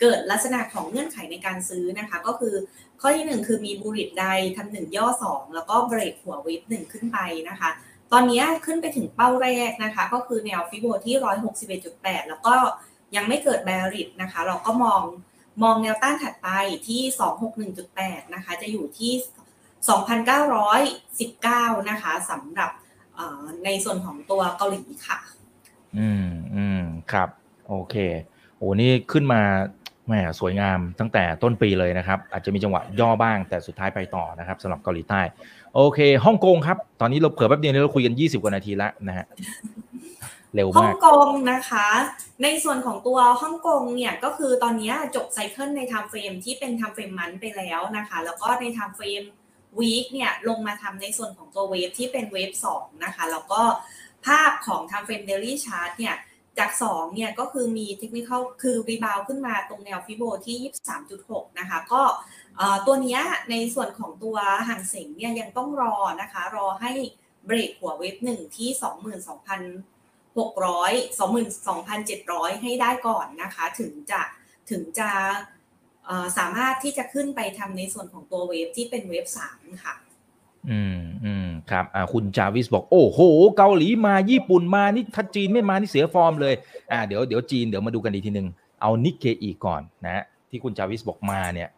[0.00, 2.54] เกิดลักษณะของเงื่อนไขในการซื้อนะคะ ก็คือ
[3.00, 7.70] ข้อที่หนึ่งคือมีบูริตใดทำหนึ่งย่อสองแล้วก็เบรกหัววิบหนึ่งขึ้นไปนะคะ
[8.12, 11.16] ตอนนี้ขึ้นไปถึงเป้าแรกนะคะ ก็คือแนวฟิโบที่
[11.72, 12.54] 161.8 แล้วก็
[13.16, 15.02] ยังไม่เกิดแบริดนะคะ เราก็มอง
[15.62, 16.48] มองแนวต้านถัดไป
[16.88, 17.00] ที่
[17.82, 19.12] 261.8 นะคะ จะอยู่ที่
[21.50, 22.70] 2,919 นะคะสำหรับ
[23.64, 25.18] ในส่วนของตัวเกาหลีค่ะ
[25.98, 26.80] อืมอืม
[27.12, 27.28] ครับ
[27.68, 27.94] โอเค
[28.56, 29.42] โอ้นี่ขึ้นมา
[30.06, 35.20] แหมสวยงามตั้งแต่ต้นปีเลยนะครับ อาจจะมีจังหวะย่อบ้างแต่สุดท้ายไปต่อนะครับสำหรับเกาหลีใต้
[35.78, 39.26] โอเคฮ่องกงครับ ตอนนี้เราเผื่อแป๊บเดียวเราคุยกัน 20 กว่านาทีแล้วนะฮะ
[40.54, 41.88] เร็วมากฮ่องกงนะคะ
[42.42, 49.22] ในส่วนของตัวฮ่องกงเนี่ยก็คือตอนนี้จบ cycle ใน time frame ที่เป็น time frame month ไปแล้วนะคะ แล้วก็ใน time frame
[49.78, 53.62] week เนี่ยลงมาทำในส่วนของตัว wave ที่เป็น wave 2นะคะ แล้วก็
[54.26, 56.16] ภาพของ time frame daily chart เนี่ย
[56.58, 60.72] จาก 2 เนี่ยก็คือมี technical rebound ขึ้นมาตรงแนว Fibo ที่
[61.08, 62.02] 23.6 นะคะ ก็
[62.86, 64.36] ตัวนี้ในส่วนของตัว
[64.68, 66.92] ฮั่งเส็งเนี่ยยังต้องรอนะคะ รอให้
[67.46, 68.80] เบรกหัว wave หนึ่งที่ 22,600
[72.56, 74.20] 22,700 ให้ได้ก่อนนะคะ ถึงจะ
[74.70, 75.10] ถึงจะ
[76.38, 79.94] สามารถที่จะขึ้นไปทำในส่วนของตัว wave ที่เป็น wave สามค่ะ
[80.70, 83.20] อืมอืมครับอ่าคุณจาวิสบอก โอ้โห
[83.56, 86.54] เกาหลีมาญี่ปุ่นมานี่ถ้าจีนไม่มานี่เสียฟอร์มเลย
[86.92, 88.48] อ่าเดี๋ยวเดี๋ยวจีนเดี๋ยวมาดูกันอีกทีหนึ่ง
[88.80, 91.68] เอานิกเคอีก่อนนะ ที่คุณจาวิสบอกมาเนี่ย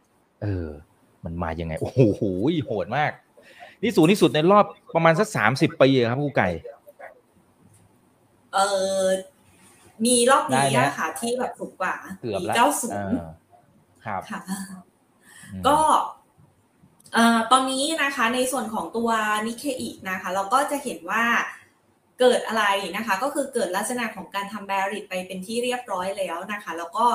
[0.42, 0.68] เออ
[1.24, 2.22] มันมายังไง โอ้โห
[2.64, 3.12] โหดมาก
[3.82, 6.48] นี่สูงที่สุดในรอบประมาณสักสามสิบปีครับผู้ไก่
[8.54, 8.58] เอ
[9.02, 9.04] อ
[10.04, 13.00] มีรอบนี้ค่ะที่แบบสูงกว่าเกือบแล้วเก้าสูง
[14.06, 14.40] ครับค่ะ
[15.68, 15.78] ก็
[17.52, 19.10] ตอนนี้นะคะ ในส่วนของตัว
[19.46, 21.24] นิเคอินะคะ เราก็จะเห็นว่า
[22.20, 22.64] เกิดอะไร
[22.96, 27.06] นะคะ ก็คือเกิดลักษณะของการทำ bearish ไปเป็นที่เรียบร้อยแล้วนะคะ แล้วก็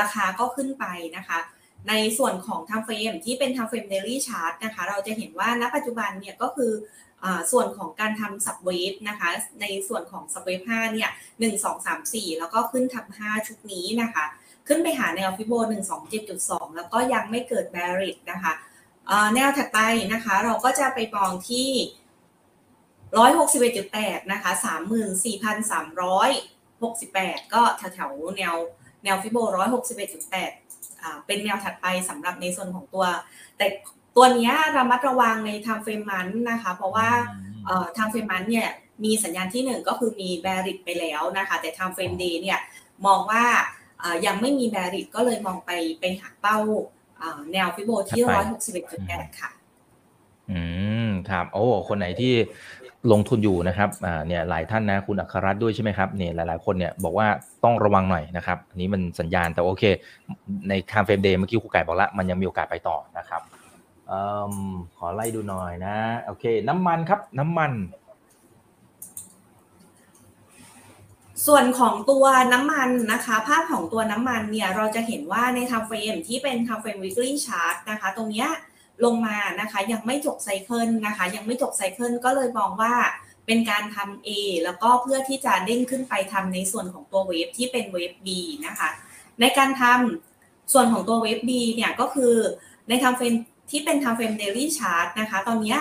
[0.00, 0.84] ราคาก็ขึ้นไป
[1.16, 1.38] นะคะ
[1.88, 6.72] ในส่วนของท i เฟรมที่เป็นท i เฟรมเดลี่ชาร์ตนะคะ เราจะเห็นว่าณปัจจุบันเนี่ยก็คือ
[7.52, 9.28] ส่วนของการทำ sub wave นะคะ
[9.60, 14.24] ในส่วนของ sub wave 5เนี่ยหนึ่งสองสามสี่แล้วก็ขึ้นทำห้าชุดนี้นะคะ
[14.68, 18.52] ขึ้นไปหาแนว Fibo หนึ่งสองเจ็ดจุดสองแล้วก็ยังไม่เกิด bearish นะคะ
[19.34, 19.78] แนวถัดไป
[20.12, 21.70] นะคะ เราก็จะไปมองที่
[23.18, 26.30] ร้อยหกสิบเอ็ดจุดแปดนะคะสามหมื่นสี่พันสามร้อย
[26.82, 28.54] หกสิบแปดก็แถวๆแนว
[29.04, 29.96] แนว Fibo ร้อยหกสิบ
[31.00, 33.04] เอ็ดจุดแปดเป็นแนวถัดไปสำหรับในส่วนของตัว
[33.58, 33.66] แต่
[34.16, 37.08] ตัวนี้ระมัดระวังใน time frame month นะคะ เพราะว่า
[37.96, 38.68] time frame month เนี่ย
[39.04, 42.58] มีสัญญาณที่ 1 ก็คือมี bearish ไปแล้วนะคะ แต่ time frame day เนี่ย
[43.06, 43.44] มองว่า
[44.26, 46.58] ยังไม่มี bearish ก็เลยมองไปไปหาเป้า
[47.52, 49.50] แนว Fibo ที่ร้อยหกสิบเอ็ดจุดแปดค่ะ
[50.52, 50.62] อื
[51.06, 52.34] มครับโอ้คนไหนที่
[53.12, 57.26] ลงทุนอยู่นะครับอ่าเนี่ยหลายท่านนะคุณอัครรัตน์ด้วยใช่ไหมครับเนี่ยหลายๆคนเนี่ยบอกว่า
[57.64, 59.84] ต้องระวังหน่อยนะครับอันนี้มันสัญญาณแต่โอเค
[60.68, 63.42] ใน time frame day เมื่อกี้ครูไก่บอกละมันยังมีโอกาสไปต่อนะครับ
[64.10, 64.12] อ
[64.96, 67.72] ขอไล่ดูหน่อยนะโอเค น้ำมันครับน้ำมัน
[71.46, 78.48] ส่วนของตัวน้ำมันนะคะ ภาพของตัวน้ำมันเนี่ยเราจะเห็นว่าในทำเฟรมที่เป็นทำเฟรม weekly chart นะคะ ตรงเนี้ย
[79.04, 82.94] ลงมานะคะ ยังไม่จบ cycle นะคะ ยังไม่จบ cycle ก็เลยมองว่า
[83.46, 84.28] เป็นการทำ A
[84.64, 88.28] แล้วก็เพื่อที่จะเด้งขึ้นไปทำในส่วนของตัวเวฟที่เป็นเวฟ B
[88.66, 88.90] นะคะ
[89.40, 92.34] ในการทำส่วนของตัวเวฟ B เนี่ยก็คือ
[92.88, 93.34] ในทำเฟรม
[93.70, 95.76] ที่เป็นทำเฟรม daily chart นะคะ ตอนนี้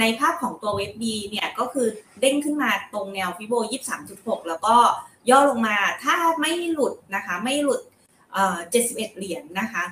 [0.00, 1.88] ในภาพของตัวเว็บ B เนี่ยก็คือ
[2.20, 3.54] เด้งขึ้นมาตรงแนวฟิโบ
[4.02, 4.76] 23.6 แล้วก็
[5.30, 7.80] ย่อลงมาถ้าไม่หลุดนะคะ ไม่หลุด
[8.32, 8.56] เอ่อ
[8.86, 9.84] 71 เหรียญนนะคะ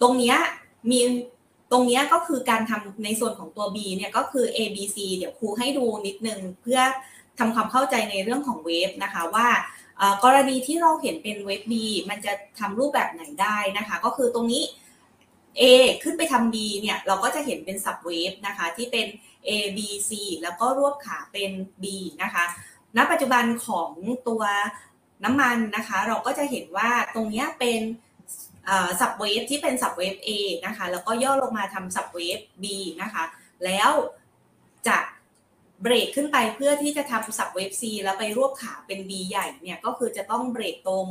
[0.00, 0.36] ตรงเนี้ย
[0.90, 1.00] มี
[1.74, 6.80] รงนี้ก็คือการทำในส่วนของตัว B เนี่ยก็คือ A B C เดี๋ยวครูให้ดูนิดนึงเพื่อ
[7.38, 9.48] ทำความเข้าใจในเรื่องของเวฟนะคะว่า
[10.24, 11.74] กรณีที่เราเห็นเป็นเวฟ B
[12.10, 14.62] มันจะทำรูปแบบไหนได้นะคะ ก็คือตรงนี้
[15.60, 15.62] A
[16.02, 19.06] ขึ้นไปทำ B เนี่ยเราก็จะเห็นเป็นสับเวฟนะคะที่เป็น
[19.48, 20.10] A B C
[20.42, 21.50] แล้วก็รวบขาเป็น
[21.82, 21.84] B
[22.22, 22.44] นะคะ
[22.96, 23.90] ณปัจจุบันของ
[24.28, 24.42] ตัว
[25.24, 27.80] น้ำมันนะคะ เราก็จะเห็นว่าตรงนี้เป็น
[29.00, 30.30] สับเวฟที่เป็นสับเวฟ A
[30.66, 32.64] นะคะ แล้วก็ย่อลงมาทำสับเวฟ B
[33.02, 33.24] นะคะ
[33.64, 33.90] แล้ว
[34.88, 34.98] จะ
[35.82, 41.06] เบรกขึ้นไปเพื่อที่จะทำสับเวฟ C แล้วไปรวบขาเป็น B ใหญ่เนี่ย ก็คือจะต้องเบรกตรง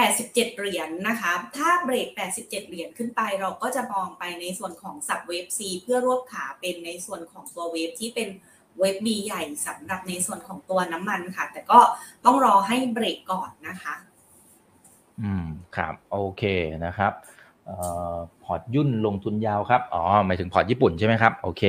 [0.00, 8.28] 87 เหรียญนนะคะ ถ้าเบรก 87 เหรียญขึ้นไปเราก็จะมองไปในส่วนของสับเวฟ C เพื่อรวบขาเป็นในส่วนของตัวเวฟที่เป็น
[8.78, 11.80] เวฟ B ใหญ่สำหรับในส่วนของตัวน้ำมันค่ะ แต่ก็
[12.24, 13.94] ต้องรอให้เบรกก่อนนะคะ
[15.22, 15.44] อืม
[15.76, 16.42] ครับโอเค
[16.86, 17.12] นะครับ
[18.44, 21.62] พอร์ตยุ่นลงทุนยาวครับ อ๋อหมายถึงพอร์ตญี่ปุ่นใช่ไหมครับ โอเค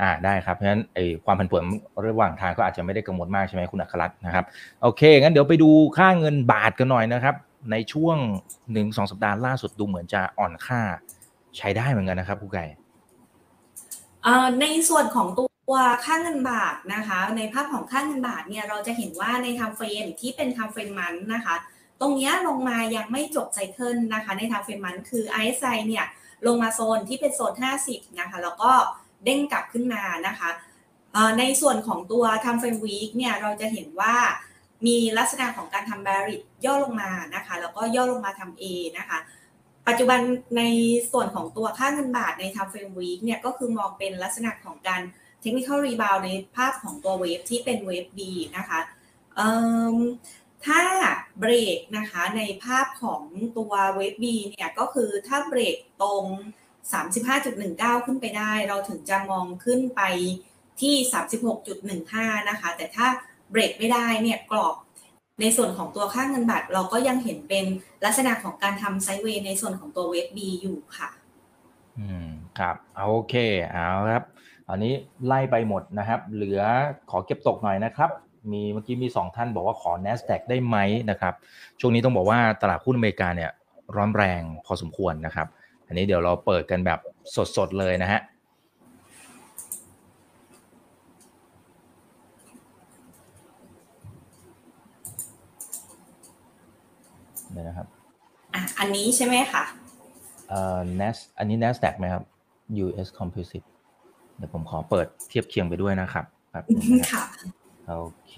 [0.00, 1.62] อ่า ได้ครับ เพราะฉะนั้นไอความผันผวน
[2.06, 4.44] ระหว่างทางก็อาจจะไม่ได้กังวลมากใช่ไหมคุณอัครรัตน์นะครับ
[4.82, 7.34] โอเค งั้นเดี๋ยวไปดูค่าเงินบาทกันหน่อยนะครับ
[7.70, 8.16] ในช่วง
[8.72, 10.80] หนึ่งสองสัปดาห์ล่าสุดดูเหมือนจะอ่อนค่า
[11.56, 12.64] ใช้ได้เหมือนกันนะครับคุณไก่
[14.60, 21.54] ในส่วนของตัวค่าเงินบาทนะคะ ในภาพของค่าเงินบาทเนี่ยเราจะเห็นว่าใน time frame ที่เป็น time frame month นะคะ
[22.00, 26.06] ตรงนี้ลงมายังไม่จบ cycle นะคะ ใน time frame month คือ RSI เนี่ย
[26.46, 27.52] ลงมาโซนที่เป็นโซน
[27.86, 28.72] 50 นะคะ แล้วก็
[29.24, 30.50] เด้งกลับขึ้นมานะคะ
[31.38, 34.14] ในส่วนของตัว time frame week เนี่ยเราจะเห็นว่า
[34.86, 38.64] มีลักษณะของการทำ bearish ย่อลงมานะคะ แล้วก็ย่อลงมาทำ A
[38.98, 39.18] นะคะ
[39.88, 40.20] ปัจจุบัน
[40.56, 40.62] ใน
[41.12, 45.00] ส่วนของตัวค่าเงินบาทใน time frame week เนี่ยก็คือมองเป็นลักษณะของการ
[45.40, 48.20] technical rebound ในภาพของตัวเวฟที่เป็นเวฟ B
[48.56, 48.80] นะคะ
[50.66, 50.82] ถ้า
[51.40, 53.22] เบรกนะคะในภาพของ
[53.58, 56.24] ตัว wave B เนี่ยก็คือถ้าเบรกตรง
[56.94, 60.02] 35.19 ขึ้นไปได้ เราถึงจะมองขึ้นไป
[60.80, 60.94] ที่
[61.72, 63.06] 36.15 นะคะ แต่ถ้า
[63.50, 64.74] เบรกไม่ได้เนี่ยกรอบ
[65.40, 67.64] ในส่วนของตัวค่าเงินบาทเราก็ยังเห็นเป็น
[68.04, 71.08] ลักษณะของการทำไซเวย์ในส่วนของตัวเวฟบีอยู่ค่ะ
[71.98, 73.34] อืมครับโอเค
[73.72, 74.24] เอาครับ
[74.70, 74.92] อันนี้
[75.26, 76.60] ไล่ไปหมดนะครับ เหลือ
[77.10, 78.10] ขอเก็บตกหน่อยนะครับ
[78.52, 80.76] มีเมื่อกี้มีสองท่านบอกว่าขอ NASDAQ ได้ไหม
[81.10, 81.34] นะครับ
[81.80, 83.50] ช่วงนี้ต้องบอกว่าตลาดหุ้นอเมริกาเนี่ย
[83.96, 85.46] ร้อนแรงพอสมควรนะครับ
[85.86, 87.00] อันนี้เดี๋ยวเราเปิดกันแบบ
[87.56, 88.20] สดๆเลยนะฮะ
[97.54, 97.86] นี่นะครับ
[98.54, 99.64] อะอันนี้ใช่ไหมคะ
[100.48, 102.24] เอ่อ NAS อันนี้ NASDAQ ไหมครับ
[102.84, 103.66] US Composite
[104.36, 106.64] เดี๋ยวผมขอเปิดเทียบเคียงไปด้วยนะครับครับ
[107.12, 107.24] ค่ะ
[107.88, 107.94] โอ
[108.28, 108.34] เค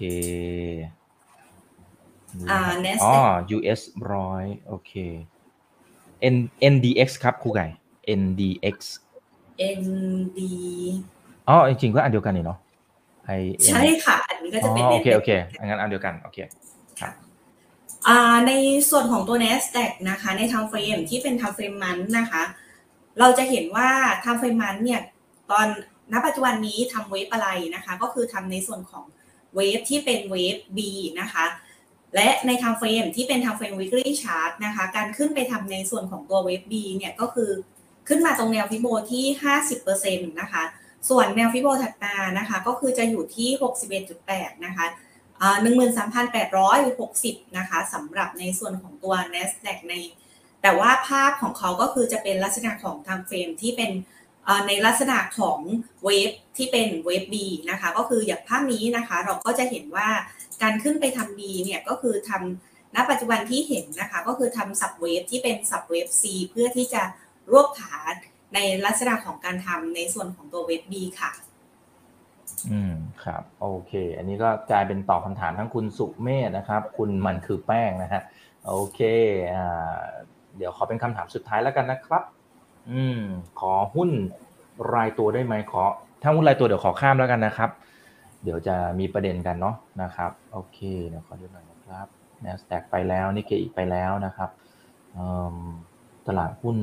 [2.49, 2.59] อ่า
[3.03, 3.13] อ๋อ
[3.57, 3.81] US
[4.13, 4.93] ร้อยโอเค
[6.33, 6.35] N
[6.73, 7.67] NDX ครับครูไก่
[8.21, 8.77] NDX
[9.81, 10.39] ND
[11.49, 12.59] อ๋อจริงๆก็อันเดียวกันนี่เนาะ
[13.25, 13.31] ไอ
[13.65, 15.29] ใช่ค่ะ อันนี้ก็จะเป็นโอเคโอเค
[15.65, 16.37] งั้นอันเดียวกันโอเค
[17.01, 17.13] ครับ
[18.47, 18.51] ใน
[18.89, 22.43] ส่วนของตัว NASDAQ นะคะ ในทางเฟรมที่เป็นทางเฟรมมันนะคะ
[23.19, 23.89] เราจะเห็นว่า
[24.25, 25.01] ทางเฟรมมันเนี่ย
[25.51, 25.67] ตอน
[26.13, 29.05] ณปัจจุบันนี้ทำเวฟอะไรนะคะ ก็คือทำในส่วนของ
[29.55, 30.79] wave ที่เป็น wave B
[31.21, 31.45] นะคะ
[32.15, 37.51] และในทำเฟรมที่เป็นทำเฟรม weekly chart นะคะ การขึ้นไปทำในส่วนของตัวเวฟ B เนี่ยก็คือ
[38.07, 39.25] ขึ้นมาตรงแนว Fibo ที่
[39.81, 40.63] 50%นะคะ
[41.09, 43.49] ส่วนแนว Fibo ถัดมานะคะ ก็คือจะอยู่ที่
[44.07, 44.85] 61.8 นะคะ
[46.61, 49.95] 13,860 นะคะสำหรับในส่วนของตัว NASDAQ ใน
[50.61, 53.91] แต่ว่าภาพของเขาก็คือจะเป็นลักษณะของ time frame ที่เป็น
[54.67, 55.59] ในลักษณะของ
[56.03, 57.35] เวฟที่เป็นเวฟ B
[57.71, 60.09] นะคะ ก็คืออย่างภาพนี้นะคะ เราก็จะเห็นว่า
[60.61, 67.03] การขึ้นไปทำ B เนี่ยก็คือทำณปัจจุบันที่เห็นนะคะ ก็คือทำสับเวฟที่เป็นสับเวฟ C เพื่อที่จะ
[67.51, 68.13] รวบฐาน
[68.53, 71.31] ในลักษณะของการทำในส่วนของตัวเวฟ B ค่ะ
[72.71, 78.21] อืมครับ โอเค อันนี้ก็กลายเป็นตอบคำถามทั้งคุณสุเมธนะครับ คุณมันคือแป้งนะฮะ
[78.67, 78.99] โอเค
[79.53, 80.01] อ่า
[80.57, 82.23] เดี๋ยวขอเป็นคำถามสุดท้ายแล้วกันนะครับ
[82.91, 83.21] อืม
[83.59, 84.09] ขอหุ้น
[84.93, 85.83] รายตัวได้ไหมขอ
[86.21, 87.69] ถ้าหุ้นรายตัวเดี๋ยวขอข้ามแล้วกันนะครับ
[88.43, 92.07] เดี๋ยวจะมีประเด็นกันเนาะนะครับ โอเคเดี๋ยวขอดูหน่อยนะครับ
[92.43, 94.49] NASDAQ ไปแล้วนิกเกอีไปแล้วนะครับ
[96.27, 96.77] ตลาดหุ้น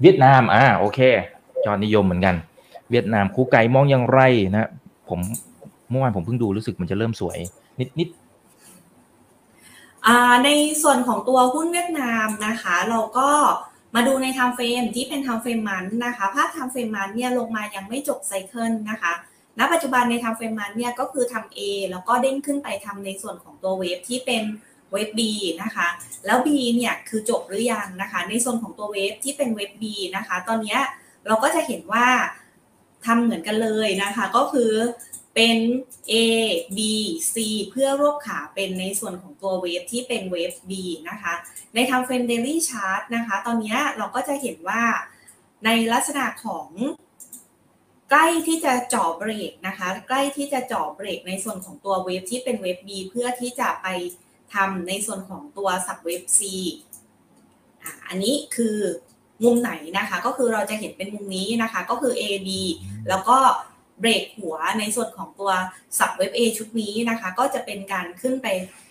[0.00, 0.98] เวียดนามอ่าโอเค
[1.64, 2.34] จอนิยมเหมือนกัน
[2.90, 4.20] เวียดนามคู่ไก่มองอย่างไร
[4.54, 4.68] นะ
[5.08, 5.20] ผม
[5.90, 7.38] เมื่อวานผมเพิ่งดูรู้สึกมันจะเริ่มสวย
[7.80, 8.08] นิดนิด
[10.44, 10.48] ใน
[10.82, 13.28] ส่วนของตัวหุ้นเวียดนามนะคะ เราก็
[13.94, 19.12] มาดูใน time frame ที่เป็น time frame month นะคะ ภาพ time frame month เนี่ยลงมายังไม่จบ cycle นะคะ
[19.58, 21.58] ณ ปัจจุบันใน time frame month เนี่ยก็คือทำ A
[21.90, 24.42] แล้วก็เด้งขึ้นไปทำในส่วนของตัวเวฟที่เป็น
[24.92, 25.20] เวฟ B
[25.62, 25.88] นะคะ
[26.26, 29.84] แล้ว B เนี่ยคือจบหรือยังนะคะ ในส่วนของตัวเวฟที่เป็นเวฟ B
[30.16, 30.78] นะคะ ตอนนี้
[31.26, 32.06] เราก็จะเห็นว่า
[33.06, 34.72] ทำเหมือนกันเลยนะคะ ก็คือ
[35.34, 35.58] เป็น
[36.12, 36.14] A
[36.76, 36.78] B
[37.32, 37.36] C
[37.70, 40.72] เพื่อรวบขาเป็นในส่วนของตัวเวฟที่เป็นเวฟ B
[41.08, 41.34] นะคะ
[41.74, 44.82] ในทำเฟรมเดลี่ชาร์ตนะคะ ตอนนี้เราก็จะเห็นว่า
[45.64, 46.68] ในลักษณะของ
[48.10, 53.88] ใกล้ที่จะจ่อเบรกนะคะ ใกล้ที่จะจ่อเบรกในส่วนของตัวเวฟที่เป็นเวฟ B เพื่อที่จะไป
[54.54, 56.40] ทำในส่วนของตัวสับเวฟ C
[58.08, 58.78] อันนี้คือ
[59.44, 62.48] มุมไหนนะคะ ก็คือเราจะเห็นเป็นมุมนี้นะคะ ก็คือ A B
[63.08, 63.38] แล้วก็
[64.00, 65.52] เบรกหัวในส่วนของตัว
[65.98, 68.46] สับเวฟ A ชุดนี้นะคะ ก็จะเป็นการขึ้นไป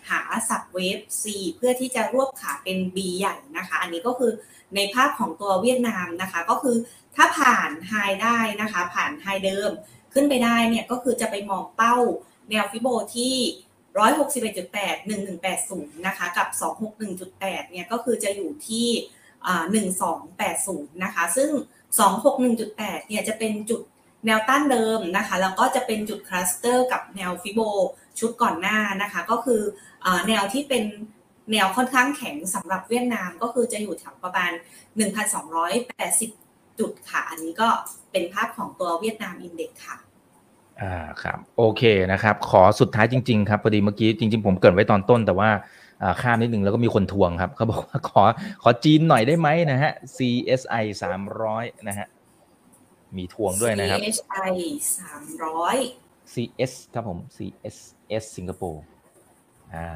[0.10, 1.24] หาสับเวฟ C
[1.56, 4.32] เพื่อที่จะรวบขาเป็น B ใหญ่นะคะ อันนี้ก็คือ
[4.76, 6.76] ในภาพของตัวเวียดนามนะคะ ก็คือ
[7.16, 9.72] ถ้าผ่านไฮได้นะคะ ผ่านไฮเดิม
[10.14, 11.98] ขึ้นไปได้เนี่ยก็คือจะไปมองเป้า
[12.50, 13.36] แนวฟิโบที่
[13.96, 14.98] 161.8
[15.52, 16.48] 1180 นะคะ กับ
[17.10, 18.88] 261.8 เนี่ยก็คือจะอยู่ที่
[19.44, 21.50] 1280 นะคะ ซึ่ง
[22.30, 23.82] 261.8 เนี่ยจะเป็นจุด
[24.26, 27.60] แนวต้านเดิมนะคะ แล้วก็จะเป็นจุดคลัสเตอร์กับแนวฟิโบ
[28.20, 29.62] ชุดก่อนหน้านะคะ ก็คือ
[30.28, 30.84] แนวที่เป็น
[31.52, 34.52] แนวค่อนข้างแข็งสำหรับเวียดนามก็คือจะอยู่แถวประมาณ
[35.66, 37.70] 1,280 จุดค่ะ อันนี้ก็
[38.12, 39.98] เป็นภาพของตัวเวียดนามอินเด็กค่ะ
[40.82, 45.50] อ่าครับโอเคนะครับ ขอสุดท้ายจริง ๆ ครับพอดีเมื่อกี้จริง ๆ ผมเกิดไว้ตอนต้นแต่ว่า
[46.22, 48.24] ข้ามนิดนึงแล้วก็มีคนทวงครับเขาบอกว่าขอ
[48.64, 50.84] ขอจีนหน่อยได้ไหมนะฮะ CSI
[51.36, 52.08] 300นะฮะ
[53.18, 54.54] มีทวงด้วยนะครับ CSI
[55.72, 58.84] 300 CS ครับผม CSS สิงคโปร์
[59.76, 59.88] อ่า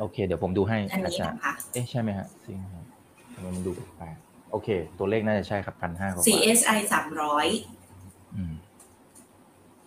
[0.00, 1.38] โอเค เดี๋ยวผมดูให้อาจารย์
[1.72, 2.84] เอ๊ะใช่ไหมฮะจริงครับ
[3.34, 4.16] ทำไมมันดูแปลก
[4.50, 7.46] โอเค ตัวเลขน่าจะใช่ครับพันห้า CSI สามร้อย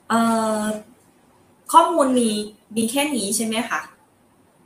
[0.10, 0.20] เอ่
[0.62, 0.64] อ
[1.72, 2.30] ข้อมูลมี
[2.76, 3.82] มีแค่นี้ใช่ไหมคะ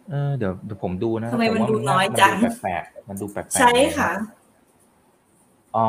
[0.10, 2.34] เออเดี๋ยวเดี๋ยวผมดูนะทำไมมันดูน้อยจัง
[2.64, 4.10] แปลกมันดูแปลกใช่ค่ะ
[5.76, 5.88] อ๋อ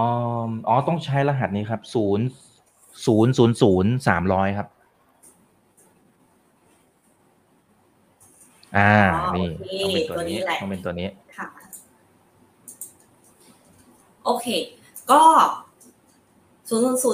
[0.68, 2.26] อ๋อต้องใช้รหัสนี้ครับศูนย์
[3.06, 4.68] ศูนย์ศูนย์ศูนย์สามร้อยครับ
[8.76, 8.92] อ่า
[9.36, 9.48] นี่
[9.80, 11.46] ต้องเป็นตัวนี้ต้องเป็นตัวนี้ค่ะ
[14.24, 14.46] โอเค
[15.10, 15.22] ก็
[16.70, 17.10] ศูนย์ศู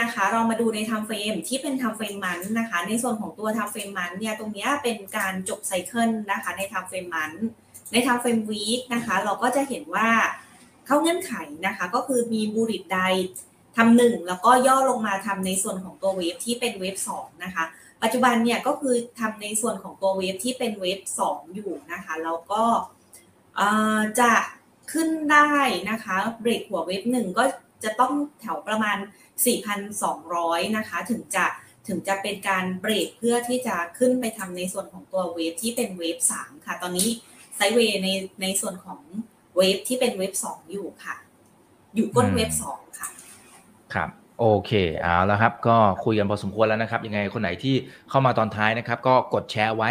[0.00, 7.32] นะคะ เรามาดูในทำเฟรมที่เป็นทำเฟรมมันนะคะ ในส่วนของตัวทำเฟรมมันเนี่ย ตรงนี้เป็นการจบไซเคิลนะคะ ในทำเฟรมมัน
[7.92, 10.08] ในทำเฟรมวีคนะคะ เราก็จะเห็นว่า
[10.86, 11.34] เข้าเงื่อนไข
[11.66, 13.00] นะคะ ก็คือมีบูริตได
[13.76, 17.64] ทำหนึ่งแล้วก็ย่อลงมาทำในส่วนของตัวเวฟที่เป็นเวฟสองนะคะ
[18.02, 22.64] ปัจจุบันเนี่ยก็คือทำในส่วนของตัวเวฟที่เป็นเวฟสองอยู่นะคะ แล้วก็
[24.20, 24.32] จะ
[24.92, 25.50] ขึ้นได้
[25.90, 27.44] นะคะ เบรกหัวเวฟหนึ่งก็
[27.84, 28.96] จะต้องแถวประมาณ
[29.92, 31.46] 4,200 นะคะ ถึงจะ
[31.88, 37.08] ถึงจะเป็นการเบรกเพื่อที่จะขึ้นไปทำในส่วนของตัวเวฟที่เป็นเวฟ3ค่ะ ตอนนี้
[37.56, 38.08] ไซเวย์ใน
[38.42, 39.00] ในส่วนของ
[39.56, 41.14] เวฟที่เป็นเวฟ2อยู่ค่ะ
[41.94, 43.08] อยู่ก้นเวฟ2ค่ะ
[43.94, 47.74] ครับโอเคเอาแล้วครับ ก็คุยกันพอสมควรแล้วนะครับ ยังไงคนไหนที่
[48.08, 49.90] เข้ามาตอนท้ายนะครับ ก็กดแชร์ไว้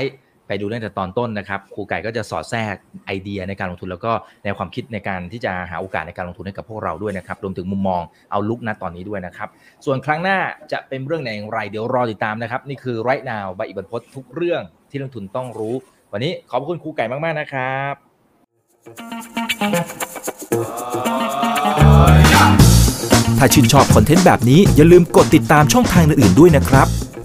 [0.52, 4.12] ไปดูตั้งแต่ตอนต้นนะครับครูไก่ก็จะสอดแทรกไอเดียในการลงทุน แล้วก็
[4.44, 9.50] แนวความคิดในการที่จะหาโอกาสในการลงทุนให้กับพวกเราด้วยนะครับรวมถึงมุมมองเอาลุกนะตอนนี้ด้วยนะครับ
[9.86, 10.38] ส่วนครั้งหน้า
[10.72, 15.76] จะเป็นเรื่องไหนอย่างไรเดี๋ยวรอติดตามนะครับนี่คือไรนาวใบอิบันพศทุกเรื่องที่ลงทุนต้องรู้
[16.14, 17.94] วันนี้ขอบคุณครูไก่มาก ๆ นะครับ
[23.40, 26.90] ถ้าชื่นชอบคอนเทนต์แบบนี้อย่าลืมกดติดตามช่องทางอื่นๆด้วยนะครับ